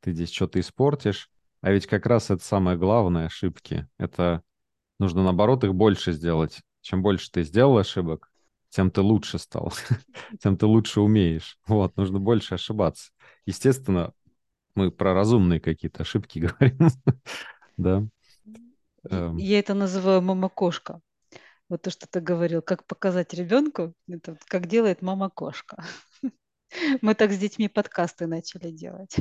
[0.01, 1.29] ты здесь что-то испортишь.
[1.61, 3.87] А ведь как раз это самое главное ошибки.
[3.97, 4.43] Это
[4.99, 6.61] нужно, наоборот, их больше сделать.
[6.81, 8.28] Чем больше ты сделал ошибок,
[8.69, 9.73] тем ты лучше стал,
[10.41, 11.57] тем ты лучше умеешь.
[11.67, 13.11] Вот, нужно больше ошибаться.
[13.45, 14.13] Естественно,
[14.75, 16.89] мы про разумные какие-то ошибки говорим,
[17.77, 18.05] да.
[19.09, 19.37] Эм.
[19.37, 21.01] Я это называю мама-кошка.
[21.69, 25.83] Вот то, что ты говорил, как показать ребенку, это как делает мама-кошка.
[27.01, 29.15] Мы так с детьми подкасты начали делать.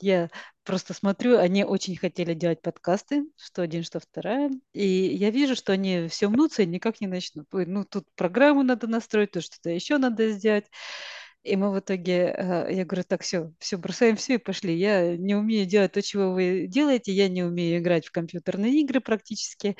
[0.00, 0.30] Я
[0.64, 4.50] просто смотрю, они очень хотели делать подкасты, что один, что вторая.
[4.72, 7.46] И я вижу, что они все мнутся и никак не начнут.
[7.52, 10.66] Ну, тут программу надо настроить, то что-то еще надо сделать.
[11.42, 14.76] И мы в итоге, э, я говорю, так, все, все, бросаем все и пошли.
[14.76, 19.00] Я не умею делать то, чего вы делаете, я не умею играть в компьютерные игры
[19.00, 19.76] практически.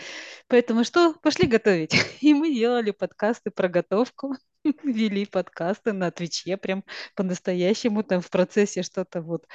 [0.48, 1.14] Поэтому что?
[1.22, 1.92] Пошли готовить.
[2.22, 4.36] И мы делали подкасты про готовку,
[4.84, 6.82] вели подкасты на Твиче прям
[7.14, 9.46] по-настоящему, там в процессе что-то вот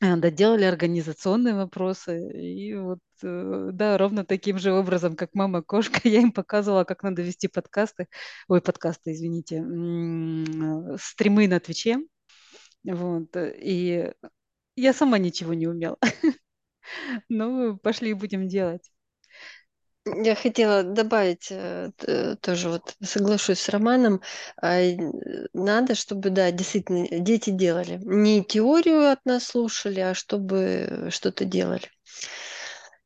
[0.00, 2.30] доделали организационные вопросы.
[2.32, 7.22] И вот, э, да, ровно таким же образом, как мама-кошка, я им показывала, как надо
[7.22, 8.08] вести подкасты,
[8.48, 11.98] ой, подкасты, извините, э, стримы на Твиче.
[12.84, 14.12] Вот, и
[14.76, 15.98] я сама ничего не умела.
[17.28, 18.90] Ну, пошли будем делать.
[20.06, 21.90] Я хотела добавить э,
[22.40, 24.22] тоже вот соглашусь с Романом,
[24.60, 24.80] а,
[25.52, 28.00] надо, чтобы, да, действительно, дети делали.
[28.02, 31.90] Не теорию от нас слушали, а чтобы что-то делали.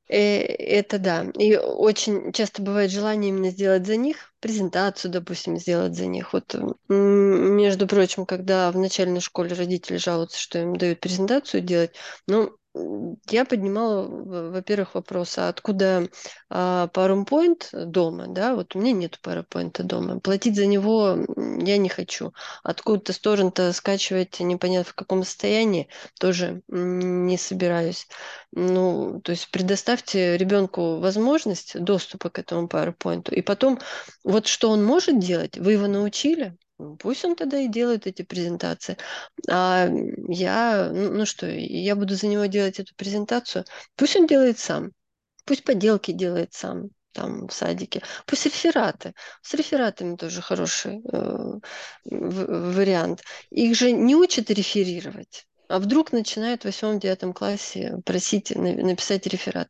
[0.08, 1.26] Э, это да.
[1.36, 6.32] И очень часто бывает желание именно сделать за них, презентацию, допустим, сделать за них.
[6.32, 6.54] Вот,
[6.88, 11.96] между прочим, когда в начальной школе родители жалуются, что им дают презентацию делать,
[12.28, 12.56] ну,
[13.30, 14.06] я поднимала,
[14.50, 16.08] во-первых, вопрос, а откуда
[16.50, 21.18] а, PowerPoint дома, да, вот у меня нет PowerPoint дома, платить за него
[21.60, 22.32] я не хочу.
[22.62, 28.08] Откуда-то с торрента скачивать непонятно в каком состоянии тоже не собираюсь.
[28.52, 33.78] Ну, то есть предоставьте ребенку возможность доступа к этому PowerPoint, и потом
[34.24, 36.56] вот что он может делать, вы его научили,
[36.98, 38.96] Пусть он тогда и делает эти презентации.
[39.48, 39.88] А
[40.28, 43.64] я, ну, ну что, я буду за него делать эту презентацию.
[43.96, 44.90] Пусть он делает сам.
[45.44, 48.02] Пусть поделки делает сам там в садике.
[48.26, 49.14] Пусть рефераты.
[49.40, 51.60] С рефератами тоже хороший э,
[52.04, 53.22] вариант.
[53.50, 55.46] Их же не учат реферировать.
[55.68, 59.68] А вдруг начинают в восьмом-девятом классе просить написать реферат.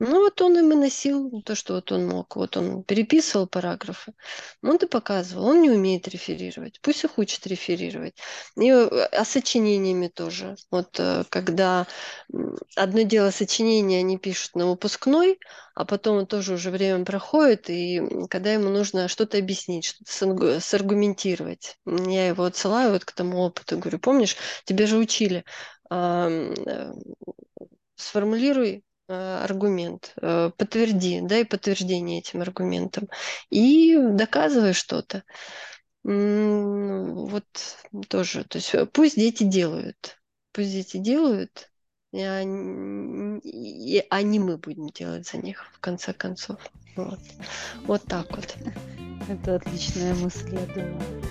[0.00, 2.36] Ну, вот он им и носил то, что вот он мог.
[2.36, 4.12] Вот он переписывал параграфы.
[4.62, 5.46] Он и показывал.
[5.48, 6.78] Он не умеет реферировать.
[6.82, 8.14] Пусть их учат реферировать.
[8.56, 10.54] И э, а сочинениями тоже.
[10.70, 11.86] Вот э, когда
[12.76, 15.40] одно дело сочинения они пишут на выпускной,
[15.74, 21.76] а потом тоже уже время проходит, и когда ему нужно что-то объяснить, что-то саргументировать.
[21.86, 23.78] Я его отсылаю вот к тому опыту.
[23.78, 25.44] Говорю, помнишь, тебе же учили
[25.90, 26.54] э,
[27.96, 33.08] сформулируй аргумент, э, подтверди, дай подтверждение этим аргументам
[33.50, 35.22] и доказывай что-то.
[36.04, 37.44] Вот
[38.08, 40.18] тоже, то есть э, пусть дети делают,
[40.52, 41.70] пусть дети делают,
[42.12, 46.58] и они, и, не мы будем делать за них, в конце концов.
[46.96, 47.20] Вот,
[47.84, 48.56] вот так вот.
[49.28, 51.22] Это отличная мысль, я думаю.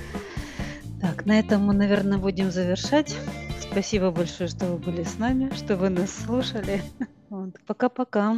[1.02, 3.16] Так, на этом мы, наверное, будем завершать.
[3.60, 6.82] Спасибо большое, что вы были с нами, что вы нас слушали.
[7.30, 8.38] Вот, пока-пока.